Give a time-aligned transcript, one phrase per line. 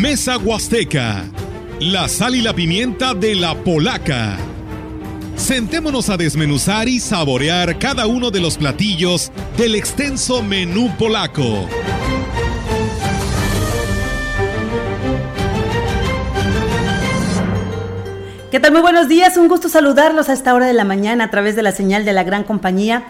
[0.00, 1.24] Mesa Huasteca,
[1.78, 4.38] la sal y la pimienta de la polaca.
[5.36, 11.68] Sentémonos a desmenuzar y saborear cada uno de los platillos del extenso menú polaco.
[18.50, 18.72] ¿Qué tal?
[18.72, 21.62] Muy buenos días, un gusto saludarlos a esta hora de la mañana a través de
[21.62, 23.04] la señal de la gran compañía.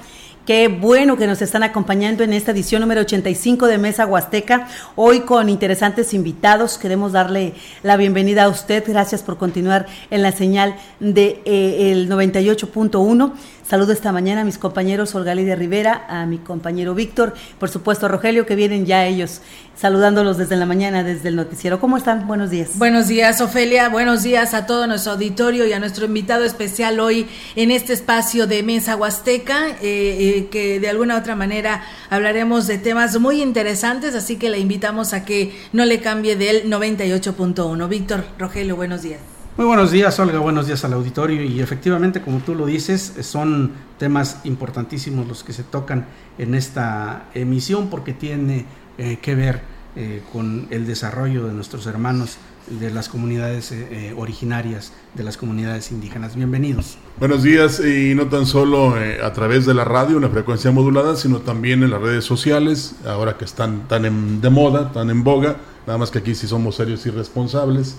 [0.46, 4.68] Qué bueno que nos están acompañando en esta edición número 85 de Mesa Huasteca.
[4.96, 6.78] Hoy con interesantes invitados.
[6.78, 8.82] Queremos darle la bienvenida a usted.
[8.86, 13.32] Gracias por continuar en la señal de eh, el 98.1.
[13.70, 18.06] Saludo esta mañana a mis compañeros Olga Lidia Rivera, a mi compañero Víctor, por supuesto
[18.06, 19.42] a Rogelio, que vienen ya ellos
[19.76, 21.78] saludándolos desde la mañana, desde el noticiero.
[21.78, 22.26] ¿Cómo están?
[22.26, 22.70] Buenos días.
[22.74, 23.88] Buenos días, Ofelia.
[23.88, 28.48] Buenos días a todo nuestro auditorio y a nuestro invitado especial hoy en este espacio
[28.48, 33.40] de Mesa Huasteca, eh, eh, que de alguna u otra manera hablaremos de temas muy
[33.40, 37.86] interesantes, así que le invitamos a que no le cambie del 98.1.
[37.86, 39.39] Víctor, Rogelio, buenos días.
[39.56, 43.72] Muy buenos días, Olga, buenos días al auditorio y efectivamente, como tú lo dices, son
[43.98, 46.06] temas importantísimos los que se tocan
[46.38, 48.64] en esta emisión porque tiene
[48.96, 49.60] eh, que ver
[49.96, 55.90] eh, con el desarrollo de nuestros hermanos de las comunidades eh, originarias, de las comunidades
[55.90, 56.36] indígenas.
[56.36, 56.96] Bienvenidos.
[57.18, 61.40] Buenos días y no tan solo a través de la radio, una frecuencia modulada, sino
[61.40, 65.56] también en las redes sociales, ahora que están tan de moda, tan en boga,
[65.88, 67.96] nada más que aquí sí somos serios y responsables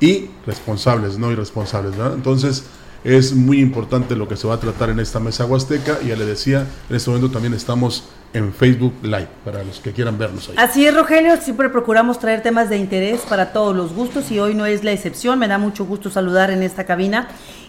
[0.00, 1.96] y responsables, no irresponsables.
[1.96, 2.14] ¿verdad?
[2.14, 2.64] Entonces
[3.04, 6.26] es muy importante lo que se va a tratar en esta mesa huasteca ya le
[6.26, 10.56] decía, en este momento también estamos en Facebook Live para los que quieran vernos ahí.
[10.58, 14.54] Así es, Rogelio, siempre procuramos traer temas de interés para todos los gustos y hoy
[14.54, 15.38] no es la excepción.
[15.38, 17.28] Me da mucho gusto saludar en esta cabina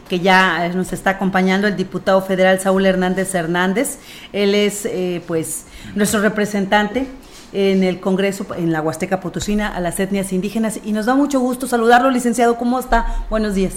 [0.09, 3.99] que ya nos está acompañando el diputado federal Saúl Hernández Hernández.
[4.33, 7.07] Él es eh, pues nuestro representante
[7.53, 10.79] en el Congreso, en la Huasteca Potosina, a las etnias indígenas.
[10.83, 12.57] Y nos da mucho gusto saludarlo, licenciado.
[12.57, 13.25] ¿Cómo está?
[13.29, 13.73] Buenos días.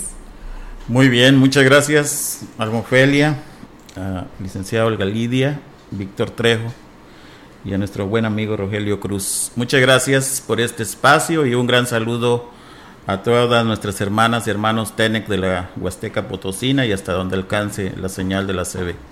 [0.89, 3.37] Muy bien, muchas gracias, Almofelia,
[4.41, 5.61] licenciado Olga Lidia,
[5.93, 6.73] Víctor Trejo
[7.65, 9.53] y a nuestro buen amigo Rogelio Cruz.
[9.55, 12.51] Muchas gracias por este espacio y un gran saludo
[13.07, 17.93] a todas nuestras hermanas y hermanos TENEC de la Huasteca Potosina y hasta donde alcance
[17.97, 19.12] la señal de la CB.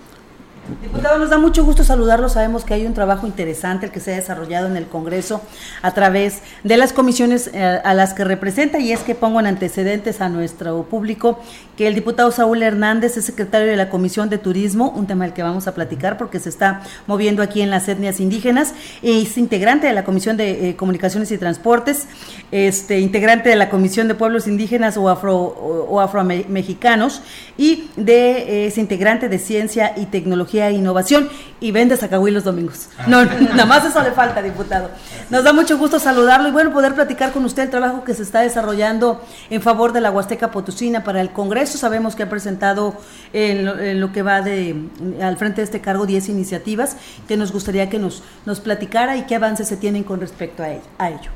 [0.82, 2.28] Diputado, nos da mucho gusto saludarlo.
[2.28, 5.40] Sabemos que hay un trabajo interesante el que se ha desarrollado en el Congreso
[5.82, 9.46] a través de las comisiones eh, a las que representa y es que pongo en
[9.46, 11.40] antecedentes a nuestro público
[11.76, 15.32] que el diputado Saúl Hernández es secretario de la Comisión de Turismo, un tema del
[15.32, 19.86] que vamos a platicar porque se está moviendo aquí en las etnias indígenas, es integrante
[19.86, 22.06] de la Comisión de eh, Comunicaciones y Transportes,
[22.52, 27.22] este integrante de la Comisión de Pueblos Indígenas o afro o, afromexicanos
[27.56, 31.28] y de, es integrante de Ciencia y Tecnología e Innovación
[31.60, 32.88] y vende Zacahuí los domingos.
[32.98, 33.04] Ah.
[33.06, 34.90] No, nada más eso le falta, diputado.
[35.30, 38.22] Nos da mucho gusto saludarlo y bueno, poder platicar con usted el trabajo que se
[38.22, 41.78] está desarrollando en favor de la Huasteca Potosina para el Congreso.
[41.78, 42.96] Sabemos que ha presentado
[43.32, 44.74] en lo, que va de
[45.22, 46.96] al frente de este cargo 10 iniciativas
[47.28, 50.70] que nos gustaría que nos, nos platicara y qué avances se tienen con respecto a
[50.70, 50.82] ello.
[50.98, 51.30] A ello.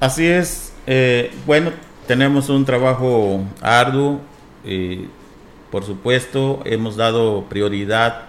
[0.00, 0.72] Así es.
[0.86, 1.72] Eh, bueno,
[2.06, 4.20] tenemos un trabajo arduo.
[4.64, 5.08] Eh,
[5.70, 8.26] por supuesto, hemos dado prioridad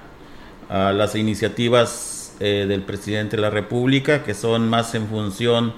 [0.70, 5.74] a las iniciativas eh, del presidente de la República, que son más en función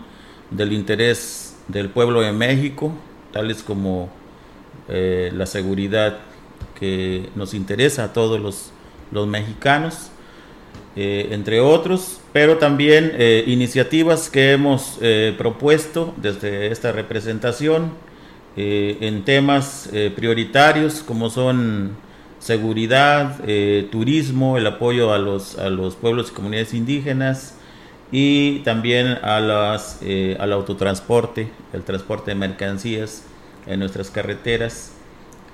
[0.52, 2.92] del interés del pueblo de México,
[3.31, 4.09] tales como
[4.88, 6.19] eh, la seguridad
[6.80, 8.72] que nos interesa a todos los,
[9.28, 10.12] mexicanos,
[10.96, 13.14] eh, entre otros, pero también
[13.48, 15.00] iniciativas que hemos
[15.38, 17.92] propuesto desde esta representación
[18.62, 21.96] eh, en temas eh, prioritarios como son
[22.40, 27.56] seguridad, eh, turismo, el apoyo a los, a los pueblos y comunidades indígenas
[28.12, 30.02] y también a las,
[30.40, 33.24] al autotransporte, el transporte de mercancías
[33.66, 34.92] en nuestras carreteras,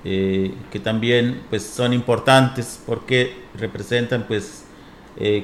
[0.02, 4.64] que también pues, son importantes porque representan pues,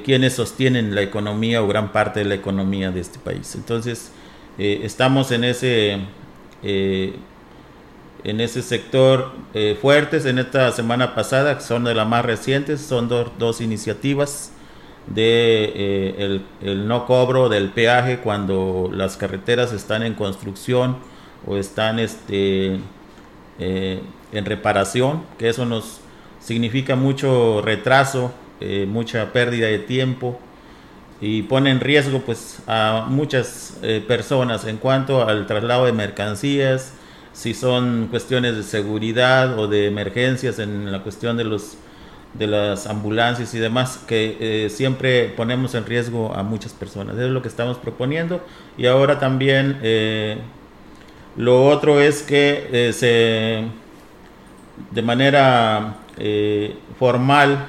[0.05, 3.55] quienes sostienen la economía o gran parte de la economía de este país.
[3.55, 4.11] Entonces,
[4.59, 6.01] estamos en ese
[8.25, 13.09] en ese sector eh, fuertes en esta semana pasada, son de las más recientes, son
[13.09, 14.53] dos iniciativas
[15.09, 20.99] de eh, el, no cobro del peaje cuando las carreteras están en construcción
[21.47, 22.79] o están este,
[23.59, 26.01] eh, en reparación, que eso nos
[26.41, 28.33] significa mucho retraso,
[28.87, 30.39] mucha pérdida de tiempo
[31.21, 33.77] y pone en riesgo pues a muchas
[34.07, 36.93] personas en cuanto al traslado de mercancías,
[37.33, 41.77] si son cuestiones de seguridad o de emergencias en la cuestión de los
[42.35, 47.17] de las ambulancias y demás, que eh, siempre ponemos en riesgo a muchas personas.
[47.17, 48.41] Eso es lo que estamos proponiendo.
[48.79, 50.39] Y ahora también eh,
[51.37, 53.65] lo otro es que eh, se,
[54.91, 55.97] de manera
[56.99, 57.67] formal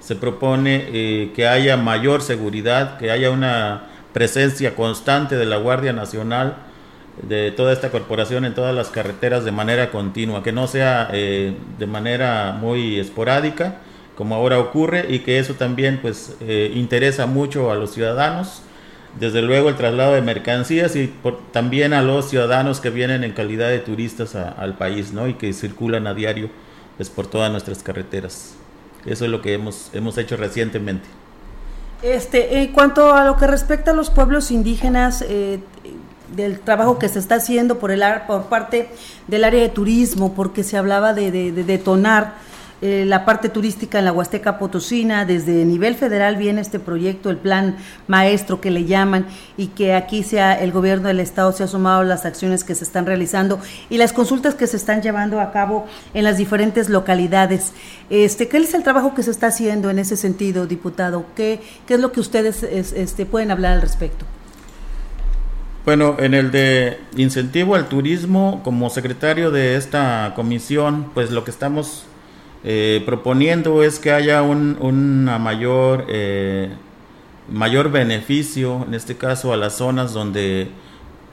[0.00, 6.56] se propone que haya mayor seguridad, que haya una presencia constante de la Guardia Nacional
[7.22, 11.86] de toda esta corporación en todas las carreteras de manera continua, que no sea de
[11.86, 13.78] manera muy esporádica,
[14.16, 18.62] como ahora ocurre y que eso también pues eh, interesa mucho a los ciudadanos.
[19.18, 21.12] Desde luego el traslado de mercancías y
[21.52, 25.28] también a los ciudadanos que vienen en calidad de turistas al país ¿no?
[25.28, 26.48] y que circulan a diario
[26.96, 28.54] pues, por todas nuestras carreteras.
[29.04, 31.06] Eso es lo que hemos hemos hecho recientemente.
[32.02, 35.58] Este en cuanto a lo que respecta a los pueblos indígenas eh,
[36.34, 38.88] del trabajo que se está haciendo por el por parte
[39.28, 42.34] del área de turismo porque se hablaba de, de, de detonar
[42.84, 45.24] eh, la parte turística en la Huasteca Potosina.
[45.24, 47.76] Desde nivel federal viene este proyecto, el plan
[48.08, 49.26] maestro que le llaman,
[49.56, 52.74] y que aquí sea el gobierno del estado se ha sumado a las acciones que
[52.74, 56.88] se están realizando y las consultas que se están llevando a cabo en las diferentes
[56.88, 57.72] localidades.
[58.10, 61.24] Este, ¿Qué es el trabajo que se está haciendo en ese sentido, diputado?
[61.36, 64.26] ¿Qué, qué es lo que ustedes este, pueden hablar al respecto?
[65.84, 71.50] Bueno, en el de incentivo al turismo, como secretario de esta comisión, pues lo que
[71.50, 72.04] estamos
[72.62, 76.70] eh, proponiendo es que haya un una mayor, eh,
[77.48, 80.68] mayor beneficio, en este caso a las zonas donde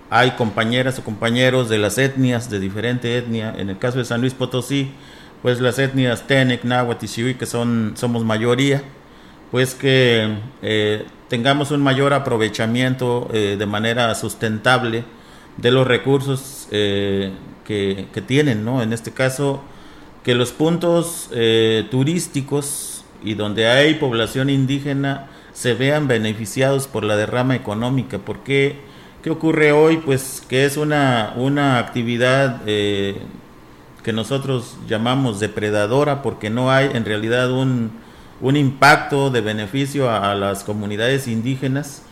[0.10, 3.54] hay compañeras o compañeros de las etnias, de diferente etnia.
[3.56, 4.92] En el caso de San Luis Potosí,
[5.44, 8.82] pues las etnias Tenec, Náhuatl y que son, somos mayoría,
[9.52, 15.06] pues que eh, tengamos un mayor aprovechamiento de manera sustentable
[15.58, 18.82] de los recursos que, que, tienen, ¿no?
[18.82, 19.62] En este caso,
[20.24, 27.16] que los puntos eh, turísticos y donde hay población indígena se vean beneficiados por la
[27.16, 28.18] derrama económica.
[28.20, 28.78] porque
[29.24, 29.30] qué?
[29.30, 29.98] ocurre hoy?
[29.98, 33.18] Pues que es una, una actividad eh,
[34.04, 37.92] que nosotros llamamos depredadora porque no hay en realidad un,
[38.42, 42.04] un impacto de beneficio a, las comunidades indígenas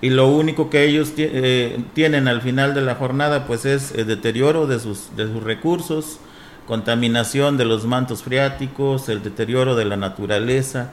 [0.00, 4.06] y lo único que ellos eh, tienen al final de la jornada pues es el
[4.06, 6.18] deterioro de sus, de sus recursos,
[6.66, 10.90] contaminación de los mantos freáticos, el deterioro de la naturaleza,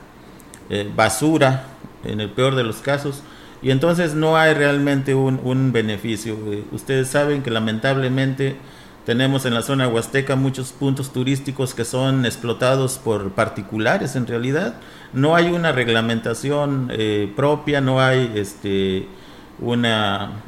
[0.70, 1.66] eh, basura,
[2.04, 3.22] en el peor de los casos,
[3.62, 6.36] y entonces no hay realmente un, beneficio.
[6.50, 8.56] Eh, ustedes saben que lamentablemente
[9.04, 14.74] tenemos en la zona huasteca muchos puntos turísticos que son explotados por particulares en realidad.
[15.12, 19.06] No hay una reglamentación eh, propia, no hay este,
[19.60, 20.42] una,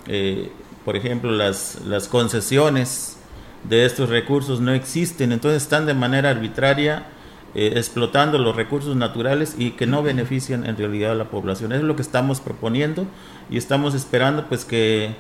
[0.85, 3.17] por ejemplo, las, las concesiones
[3.69, 7.07] de estos recursos no existen, entonces están de manera arbitraria
[7.55, 11.73] eh, explotando los recursos naturales y que no benefician en realidad a la población.
[11.73, 13.07] es lo que estamos proponiendo
[13.49, 15.15] y estamos esperando pues que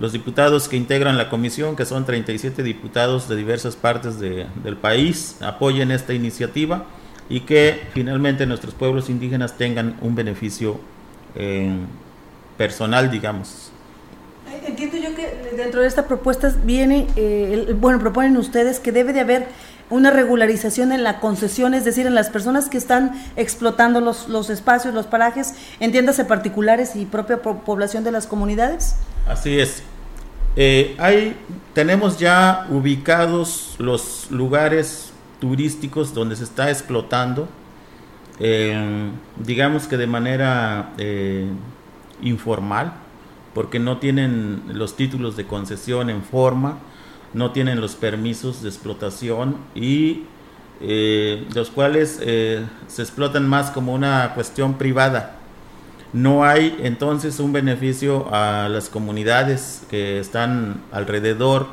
[0.00, 5.36] los diputados que integran la comisión, que son 37 diputados de diversas partes del país,
[5.42, 6.86] apoyen esta iniciativa
[7.28, 10.80] y que finalmente nuestros pueblos indígenas tengan un beneficio
[11.34, 11.76] eh,
[12.56, 13.72] personal, digamos.
[14.66, 19.20] Entiendo yo que dentro de esta propuesta viene, eh, bueno, proponen ustedes que debe de
[19.20, 19.48] haber
[19.90, 24.48] una regularización en la concesión, es decir, en las personas que están explotando los, los
[24.48, 28.94] espacios, los parajes, entiéndase particulares y propia población de las comunidades.
[29.28, 29.82] Así es.
[30.62, 31.36] Eh, hay,
[31.72, 37.48] tenemos ya ubicados los lugares turísticos donde se está explotando,
[38.38, 40.92] eh, digamos que de manera
[42.20, 42.92] informal
[43.54, 46.78] porque no tienen los títulos de concesión en forma,
[47.32, 50.24] no tienen los permisos de explotación y
[50.80, 55.39] eh, los cuales eh, se explotan más como una cuestión privada.
[56.12, 61.68] No hay entonces un beneficio a las comunidades que están alrededor,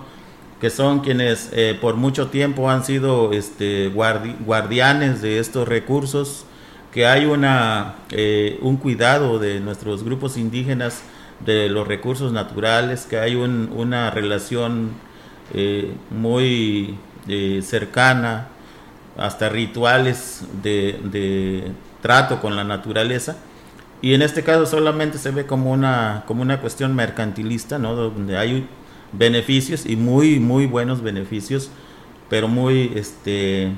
[0.61, 6.45] que son quienes eh, por mucho tiempo han sido este, guardianes de estos recursos,
[6.91, 7.95] que hay una,
[8.61, 11.03] un cuidado de nuestros grupos indígenas
[11.45, 14.91] de los recursos naturales, que hay una relación
[15.53, 18.49] eh, muy eh, cercana,
[19.17, 23.37] hasta rituales de, trato con la naturaleza.
[24.01, 27.95] Y en este caso solamente se ve como una, como una cuestión mercantilista, ¿no?
[27.95, 28.67] donde hay
[29.11, 31.69] beneficios y muy, muy buenos beneficios,
[32.29, 33.71] pero muy este,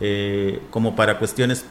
[0.00, 1.64] eh, como para cuestiones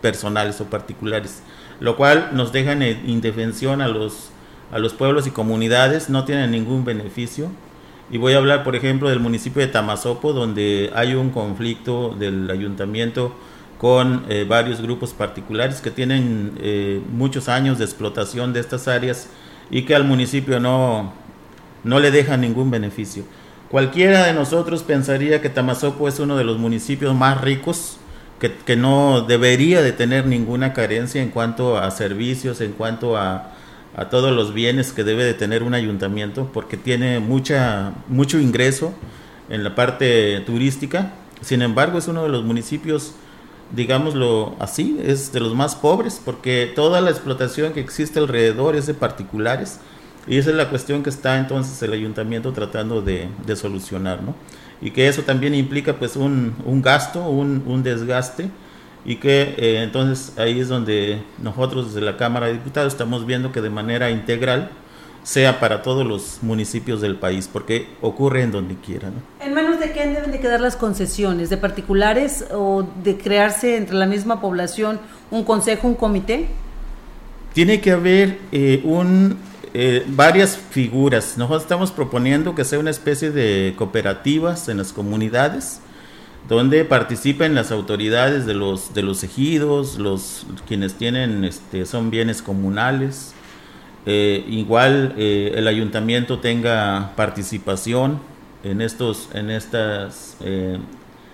[0.00, 1.42] personales o particulares,
[1.78, 4.30] lo cual nos deja en indefensión a los
[4.72, 7.50] a los pueblos y comunidades, no tienen ningún beneficio.
[8.10, 12.50] Y voy a hablar, por ejemplo, del municipio de Tamazopo, donde hay un conflicto del
[12.50, 13.34] ayuntamiento
[13.80, 19.28] con eh, varios grupos particulares que tienen eh, muchos años de explotación de estas áreas
[19.70, 21.14] y que al municipio no,
[21.82, 23.24] no le dejan ningún beneficio.
[23.70, 27.96] Cualquiera de nosotros pensaría que Tamazopo es uno de los municipios más ricos,
[28.38, 33.52] que, que no debería de tener ninguna carencia en cuanto a servicios, en cuanto a,
[33.96, 38.92] a todos los bienes que debe de tener un ayuntamiento, porque tiene mucha, mucho ingreso
[39.48, 41.12] en la parte turística.
[41.40, 43.14] Sin embargo, es uno de los municipios
[43.72, 48.86] digámoslo así, es de los más pobres, porque toda la explotación que existe alrededor es
[48.86, 49.80] de particulares,
[50.26, 54.34] y esa es la cuestión que está entonces el ayuntamiento tratando de, solucionar, ¿no?
[54.80, 58.50] Y que eso también implica pues un, gasto, un, desgaste,
[59.04, 63.50] y que eh, entonces ahí es donde nosotros desde la Cámara de Diputados estamos viendo
[63.50, 64.70] que de manera integral
[65.22, 69.10] sea para todos los municipios del país, porque ocurre en donde quiera.
[69.10, 69.44] ¿no?
[69.44, 71.50] ¿En manos de quién deben de quedar las concesiones?
[71.50, 75.00] ¿De particulares o de crearse entre la misma población
[75.30, 76.46] un consejo, un comité?
[77.52, 79.36] Tiene que haber eh, un,
[79.74, 81.36] eh, varias figuras.
[81.36, 85.80] Nosotros estamos proponiendo que sea una especie de cooperativas en las comunidades
[86.48, 92.42] donde participen las autoridades de los de los ejidos, los quienes tienen este son bienes
[92.42, 93.34] comunales,
[94.06, 98.18] eh, igual eh, el ayuntamiento tenga participación
[98.64, 100.78] en estos en estas eh,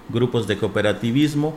[0.08, 1.54] grupos de cooperativismo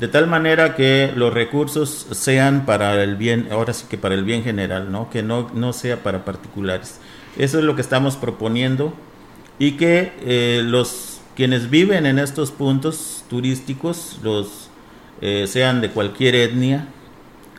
[0.00, 4.24] de tal manera que los recursos sean para el bien ahora sí que para el
[4.24, 7.00] bien general no que no no sea para particulares.
[7.36, 8.94] Eso es lo que estamos proponiendo
[9.58, 14.70] y que los quienes viven en estos puntos turísticos los
[15.20, 16.88] sean de cualquier etnia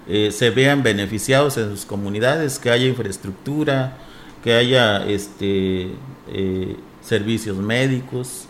[0.10, 3.98] eh, se vean beneficiados en sus comunidades, que haya infraestructura,
[4.42, 5.90] que haya este,
[6.32, 8.46] eh, servicios médicos,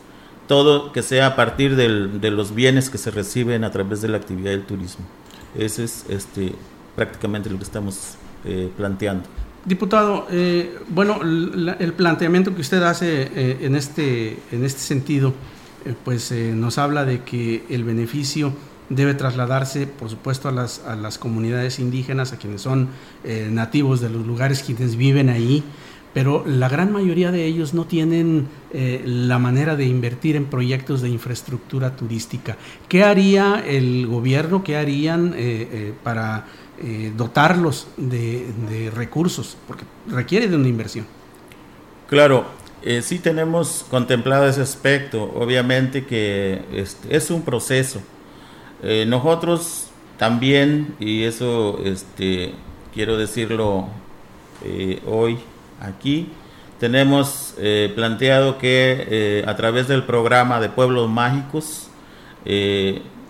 [0.48, 4.18] todo que sea a partir de los bienes que se reciben a través de la
[4.18, 5.06] actividad del turismo.
[5.58, 6.54] Ese es este,
[6.96, 9.24] prácticamente lo que estamos eh, planteando.
[9.66, 10.28] Diputado,
[10.88, 15.34] bueno, el planteamiento que usted hace en, este, en este sentido,
[16.06, 18.54] pues nos habla de que el beneficio
[18.90, 22.90] debe trasladarse, por supuesto, a las, a las comunidades indígenas, a quienes son
[23.24, 25.64] eh, nativos de los lugares, quienes viven ahí,
[26.14, 31.02] pero la gran mayoría de ellos no tienen eh, la manera de invertir en proyectos
[31.02, 32.58] de infraestructura turística.
[32.88, 36.46] ¿Qué haría el gobierno, qué harían eh, para
[37.16, 39.58] dotarlos de, recursos?
[39.68, 41.06] Porque requiere de una inversión.
[42.08, 42.46] Claro,
[43.02, 45.24] sí tenemos contemplado ese aspecto.
[45.36, 48.02] Obviamente que este, es un proceso
[48.84, 52.54] eh, nosotros también, y eso este,
[52.94, 53.88] quiero decirlo
[54.64, 55.40] eh, hoy
[55.82, 56.30] aquí,
[56.80, 61.90] tenemos eh, planteado que a través del programa de Pueblos Mágicos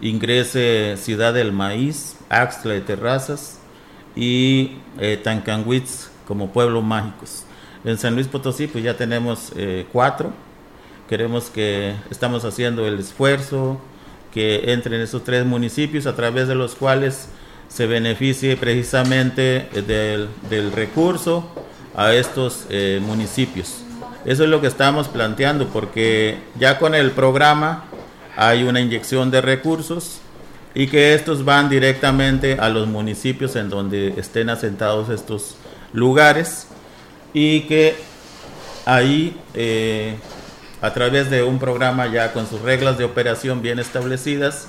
[0.01, 3.59] ingrese Ciudad del Maíz, Axtla de Terrazas
[4.15, 4.77] y
[5.23, 7.45] Tancanwitz como pueblos mágicos.
[7.85, 9.53] En San Luis Potosí pues ya tenemos
[9.93, 10.31] cuatro,
[11.07, 13.79] queremos que estamos haciendo el esfuerzo,
[14.37, 17.27] que entren esos tres municipios a través de los cuales
[17.69, 21.49] se beneficie precisamente del, recurso
[21.95, 23.81] a estos eh, municipios.
[24.25, 27.85] Eso es lo que estamos planteando porque ya con el programa
[28.35, 30.19] hay una inyección de recursos
[30.75, 35.55] y que estos van directamente a los municipios en donde estén asentados estos
[35.93, 36.67] lugares
[37.33, 37.95] y que
[38.85, 40.15] ahí eh,
[40.81, 44.67] a través de un programa ya con sus reglas de operación bien establecidas,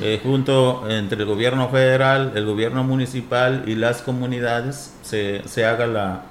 [0.00, 5.86] eh, junto entre el gobierno federal, el gobierno municipal y las comunidades, se, se haga
[5.86, 6.22] la,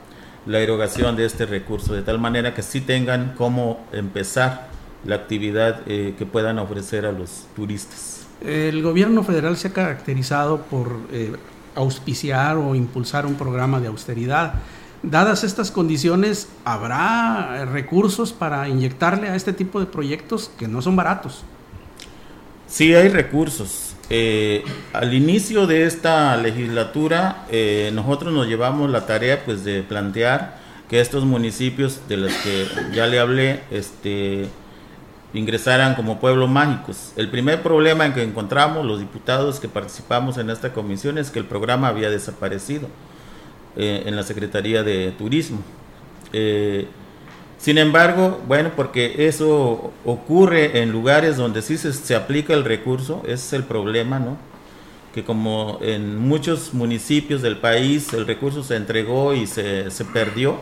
[0.46, 4.70] la, erogación de este recurso, de tal manera que sí tengan cómo empezar
[5.06, 8.26] la actividad eh, que puedan ofrecer a los turistas.
[8.42, 11.34] El gobierno federal se ha caracterizado por eh,
[11.76, 14.54] auspiciar o impulsar un programa de austeridad
[15.04, 20.96] dadas estas condiciones, ¿habrá recursos para inyectarle a este tipo de proyectos que no son
[20.96, 21.44] baratos?
[22.68, 23.96] Sí, hay recursos.
[24.12, 24.64] Eh,
[24.94, 30.58] al inicio de esta legislatura, eh, nosotros nos llevamos la tarea pues, de plantear
[30.90, 34.48] que estos municipios de los que ya le hablé este,
[35.34, 37.14] ingresaran como pueblos mágicos.
[37.16, 41.40] El primer problema en que encontramos los diputados que participamos en esta comisión es que
[41.40, 42.88] el programa había desaparecido.
[43.82, 45.62] Eh, en la Secretaría de Turismo.
[46.34, 46.86] Eh,
[47.58, 53.34] sin embargo, bueno, porque eso ocurre en lugares donde sí se, aplica el recurso, ese
[53.36, 54.38] es el problema, ¿no?
[55.14, 60.60] Que como en muchos municipios del país el recurso se entregó y se, perdió,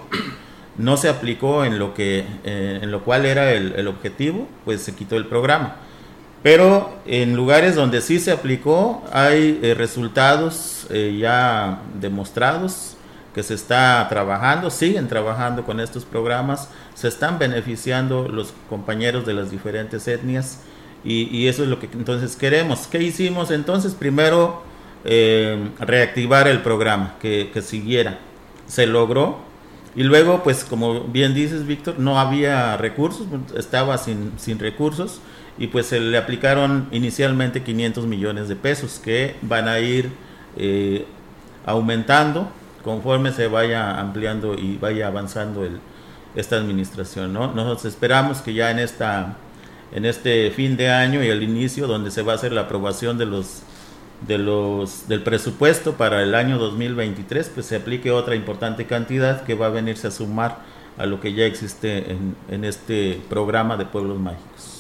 [0.78, 4.82] no se aplicó en lo que eh, en lo cual era el, el, objetivo, pues
[4.82, 5.78] se quitó el programa.
[6.44, 12.97] Pero en lugares donde sí se aplicó hay eh, resultados eh, ya demostrados
[13.38, 19.36] que se está trabajando, siguen trabajando con estos programas, se están beneficiando los compañeros de
[19.36, 20.62] las diferentes etnias
[21.04, 22.88] y, eso es lo que entonces queremos.
[22.88, 23.94] ¿Qué hicimos entonces?
[23.94, 24.64] Primero
[25.06, 28.18] eh, reactivar el programa, que, siguiera.
[28.66, 29.38] Se logró,
[29.96, 35.22] y luego, pues como bien dices, Víctor, no había recursos, estaba sin, sin recursos
[35.60, 40.10] y pues se le aplicaron inicialmente 500 millones de pesos que van a ir
[40.58, 41.06] eh,
[41.68, 42.52] aumentando
[42.88, 45.82] conforme se vaya ampliando y vaya avanzando el,
[46.38, 47.34] esta administración.
[47.34, 47.54] ¿no?
[47.54, 49.36] Nosotros esperamos que ya en, esta,
[49.92, 53.18] en este fin de año y el inicio, donde se va a hacer la aprobación
[53.18, 53.64] de los,
[54.26, 59.54] de los, del presupuesto para el año 2023, pues se aplique otra importante cantidad que
[59.54, 60.60] va a venirse a sumar
[60.98, 64.77] a lo que ya existe en, en este programa de pueblos mágicos.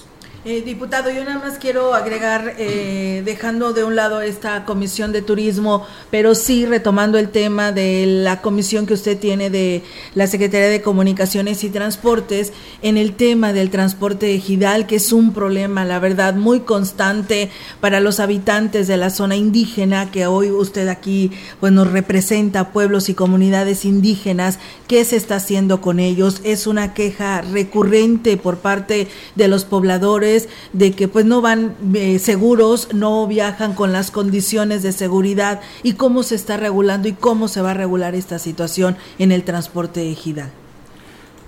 [0.49, 5.21] Eh, diputado, yo nada más quiero agregar, eh, dejando de un lado esta comisión de
[5.21, 9.83] turismo, pero sí retomando el tema de la comisión que usted tiene de
[10.15, 15.33] la Secretaría de Comunicaciones y Transportes, en el tema del transporte ejidal, que es un
[15.33, 17.51] problema, la verdad, muy constante
[17.81, 23.09] para los habitantes de la zona indígena, que hoy usted aquí pues, nos representa, pueblos
[23.09, 26.39] y comunidades indígenas, ¿qué se está haciendo con ellos?
[26.45, 30.36] Es una queja recurrente por parte de los pobladores
[30.73, 35.93] de que pues no van eh, seguros, no viajan con las condiciones de seguridad y
[35.93, 40.11] cómo se está regulando y cómo se va a regular esta situación en el transporte
[40.11, 40.51] ejidal.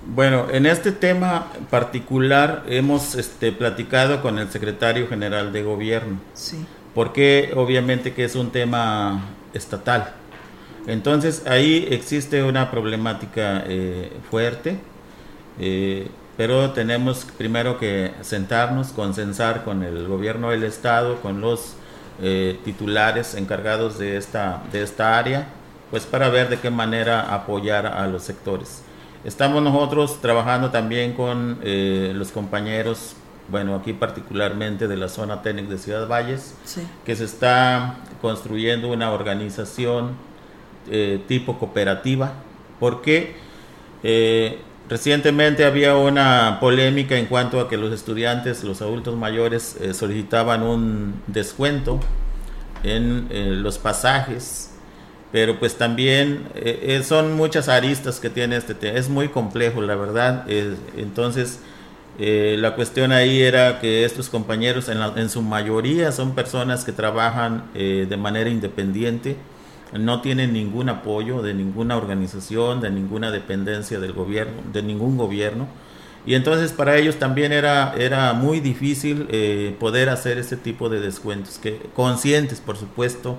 [0.06, 6.56] Bueno, en este tema particular hemos este, platicado con el secretario general de gobierno, sí.
[6.94, 10.14] porque obviamente que es un tema estatal.
[10.86, 14.78] Entonces ahí existe una problemática eh, fuerte.
[15.58, 16.08] Eh,
[16.40, 21.74] pero tenemos primero que sentarnos, consensar con el gobierno del estado, con los
[22.22, 25.48] eh, titulares encargados de esta, de esta área,
[25.90, 28.80] pues para ver de qué manera apoyar a los sectores.
[29.22, 33.16] Estamos nosotros trabajando también con eh, los compañeros,
[33.50, 36.54] bueno, aquí particularmente de la zona técnica de Ciudad Valles,
[37.04, 40.12] que se está construyendo una organización
[40.90, 42.32] eh, tipo cooperativa,
[42.78, 43.36] porque
[44.90, 50.64] Recientemente había una polémica en cuanto a que los estudiantes, los adultos mayores, eh, solicitaban
[50.64, 52.00] un descuento
[52.82, 54.72] en eh, los pasajes,
[55.30, 58.98] pero pues también eh, son muchas aristas que tiene este tema.
[58.98, 60.44] Es muy complejo, la verdad.
[60.96, 61.60] entonces,
[62.18, 67.70] la cuestión ahí era que estos compañeros, en, en, su mayoría, son personas que trabajan
[67.74, 69.36] de manera independiente
[69.92, 75.66] no tienen ningún apoyo de ninguna organización, de ninguna dependencia del gobierno, de ningún gobierno.
[76.26, 81.00] Y entonces para ellos también era, era muy difícil eh, poder hacer ese tipo de
[81.00, 83.36] descuentos, que conscientes por supuesto,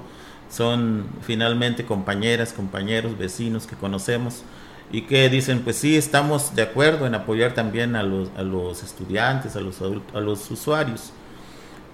[0.50, 4.44] son finalmente compañeras, compañeros, vecinos que conocemos
[4.92, 8.84] y que dicen, pues sí, estamos de acuerdo en apoyar también a los, a los
[8.84, 11.14] estudiantes, a los, a los usuarios,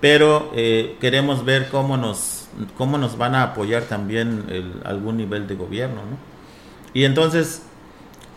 [0.02, 2.37] pero eh, queremos ver cómo nos
[2.78, 5.96] cómo nos van a apoyar también algún nivel de gobierno.
[5.96, 6.18] ¿no?
[6.94, 7.62] Y entonces,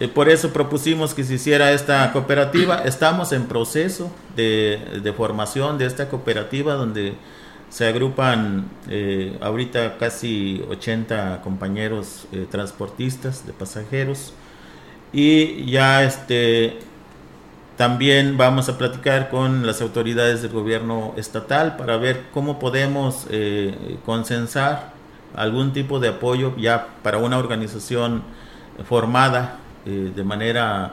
[0.01, 2.83] eh, por eso propusimos que se hiciera esta cooperativa.
[2.85, 7.15] Estamos en proceso de, formación de esta cooperativa donde
[7.69, 14.33] se agrupan eh, ahorita casi 80 compañeros eh, transportistas de pasajeros
[15.13, 16.81] y ya este
[17.81, 23.97] también vamos a platicar con las autoridades del gobierno estatal para ver cómo podemos eh,
[24.05, 24.93] consensar
[25.35, 28.23] algún tipo de apoyo ya para una organización
[28.85, 30.93] formada eh, de manera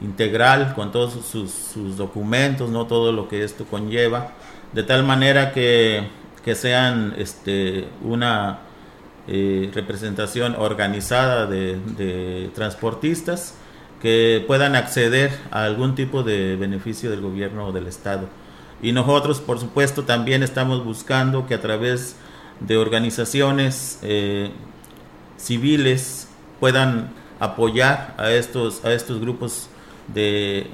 [0.00, 4.30] integral con todos sus, documentos, no todo lo que esto conlleva,
[4.72, 6.06] de tal manera que,
[6.54, 8.60] sean este, una
[9.26, 13.56] eh, representación organizada de transportistas
[14.02, 18.26] que puedan acceder a algún tipo de beneficio del gobierno o del Estado.
[18.82, 22.16] Y nosotros, por supuesto, también estamos buscando que a través
[22.58, 24.50] de organizaciones eh,
[25.36, 29.68] civiles puedan apoyar a estos, a estos grupos
[30.12, 30.66] de,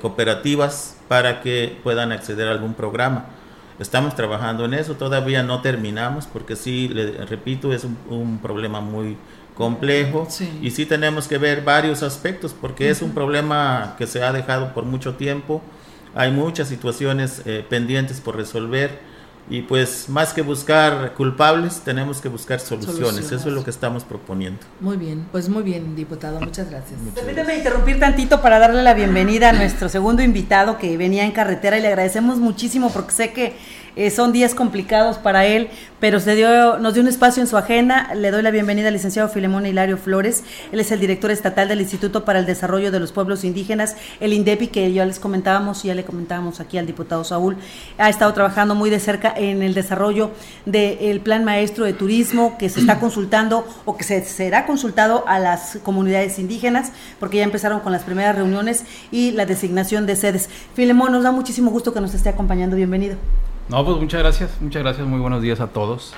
[0.00, 3.26] cooperativas para que puedan acceder a algún programa.
[3.80, 8.80] Estamos trabajando en eso, todavía no terminamos porque sí, le repito, es un, un problema
[8.80, 9.16] muy,
[9.56, 10.28] complejo
[10.62, 14.74] y sí tenemos que ver varios aspectos porque es un problema que se ha dejado
[14.74, 15.62] por mucho tiempo,
[16.14, 19.16] hay muchas situaciones eh, pendientes por resolver
[19.48, 23.30] y pues más que buscar culpables, tenemos que buscar soluciones.
[23.30, 24.58] Eso es lo que estamos proponiendo.
[24.80, 26.40] Muy bien, pues muy bien, diputado.
[26.40, 26.98] Muchas gracias.
[27.14, 31.78] Permíteme interrumpir tantito para darle la bienvenida a nuestro segundo invitado que venía en carretera
[31.78, 33.56] y le agradecemos muchísimo porque sé que
[33.96, 37.56] eh, son días complicados para él, pero se dio, nos dio un espacio en su
[37.56, 38.12] agenda.
[38.14, 40.44] Le doy la bienvenida al licenciado Filemón Hilario Flores.
[40.70, 44.34] Él es el director estatal del Instituto para el Desarrollo de los Pueblos Indígenas, el
[44.34, 47.56] INDEPI, que ya les comentábamos y ya le comentábamos aquí al diputado Saúl.
[47.96, 50.30] Ha estado trabajando muy de cerca en el desarrollo
[50.66, 55.38] del plan maestro de turismo que se está consultando o que se será consultado a
[55.38, 60.50] las comunidades indígenas, porque ya empezaron con las primeras reuniones y la designación de sedes.
[60.74, 62.76] Filemón, nos da muchísimo gusto que nos esté acompañando.
[62.76, 63.16] Bienvenido.
[63.68, 66.14] No, pues muchas gracias, muchas gracias, muy buenos días a todos.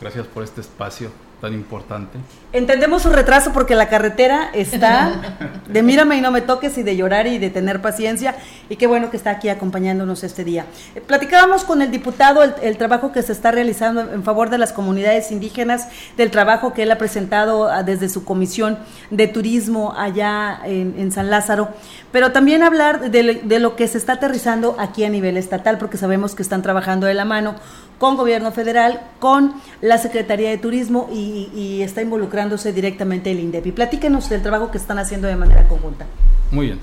[0.00, 1.10] Gracias por este espacio
[1.42, 2.18] tan importante.
[2.52, 5.36] Entendemos su retraso porque la carretera está
[5.68, 8.36] de mírame y no me toques y de llorar y de tener paciencia
[8.68, 10.66] y qué bueno que está aquí acompañándonos este día.
[10.94, 14.72] Eh, platicábamos con el diputado el, trabajo que se está realizando en favor de las
[14.72, 18.78] comunidades indígenas, del trabajo que él ha presentado ah, desde su comisión
[19.10, 21.70] de turismo allá en, San Lázaro,
[22.12, 25.96] pero también hablar de, de lo que se está aterrizando aquí a nivel estatal porque
[25.96, 27.56] sabemos que están trabajando de la mano
[28.02, 33.70] con gobierno federal, con la Secretaría de Turismo y, está involucrándose directamente el INDEPI.
[33.70, 36.06] Platíquenos del trabajo que están haciendo de manera conjunta.
[36.50, 36.80] Muy bien.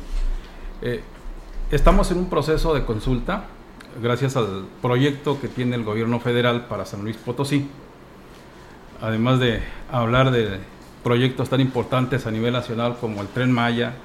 [0.81, 1.03] Eh,
[1.71, 3.47] estamos en un proceso de consulta
[4.01, 7.67] gracias al proyecto que tiene el gobierno federal para San Luis Potosí.
[9.01, 9.59] Además de
[9.91, 10.61] hablar de
[11.03, 13.95] proyectos tan importantes a nivel nacional como el tren Maya,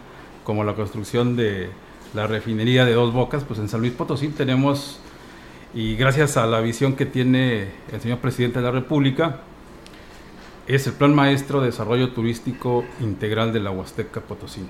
[0.42, 1.70] como la construcción de
[2.12, 4.98] la refinería de Dos Bocas, pues en San Luis Potosí tenemos
[5.75, 9.41] y gracias a la visión que tiene el señor presidente de la República,
[10.69, 14.69] es el Plan Maestro de Desarrollo Turístico Integral de la Huasteca Potosina.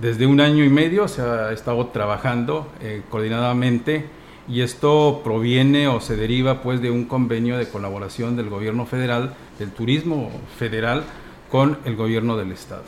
[0.00, 4.06] Desde un año y medio se ha estado trabajando eh, coordinadamente
[4.48, 9.34] y esto proviene o se deriva pues de un convenio de colaboración del gobierno federal,
[9.58, 11.02] del turismo federal
[11.50, 12.84] con el gobierno del estado.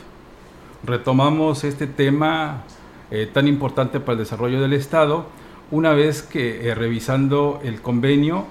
[0.85, 2.63] Retomamos este tema
[3.11, 5.25] eh, tan importante para el desarrollo del estado
[5.71, 8.45] una vez que eh, revisando el convenio,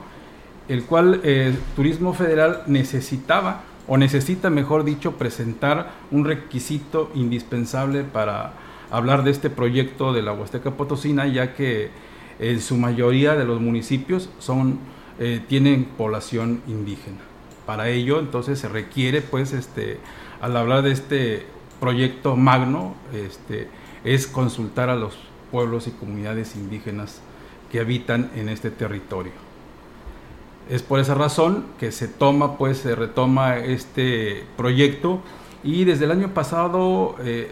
[0.69, 8.53] el cual eh, Turismo Federal necesitaba, o necesita, mejor dicho, presentar un requisito indispensable para
[8.91, 11.91] hablar de este proyecto de la Huasteca Potosina, ya que
[12.39, 14.79] en su mayoría de los municipios son,
[15.19, 17.19] eh, tienen población indígena.
[17.67, 19.99] Para ello, entonces, se requiere, pues, este,
[20.41, 21.47] al hablar de este
[21.81, 23.69] proyecto magno, este,
[24.05, 25.17] es consultar a los
[25.51, 27.21] pueblos y comunidades indígenas
[27.71, 29.33] que habitan en este territorio.
[30.71, 35.23] Es por esa razón que se toma, pues se retoma este proyecto
[35.65, 37.51] y desde el año pasado, eh,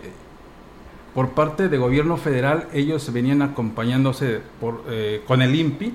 [1.14, 4.42] por parte del gobierno federal, ellos venían acompañándose
[4.88, 5.94] eh, con el INPI,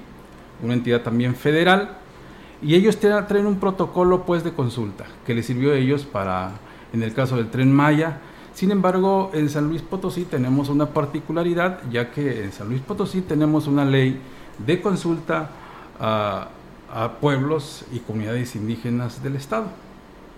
[0.63, 1.97] una entidad también federal,
[2.61, 6.51] y ellos traen un protocolo pues de consulta que les sirvió a ellos para,
[6.93, 8.19] en el caso del tren Maya,
[8.53, 13.21] sin embargo, en San Luis Potosí tenemos una particularidad, ya que en San Luis Potosí
[13.21, 14.19] tenemos una ley
[14.65, 15.49] de consulta
[15.99, 16.49] a,
[17.21, 19.67] pueblos y comunidades indígenas del Estado.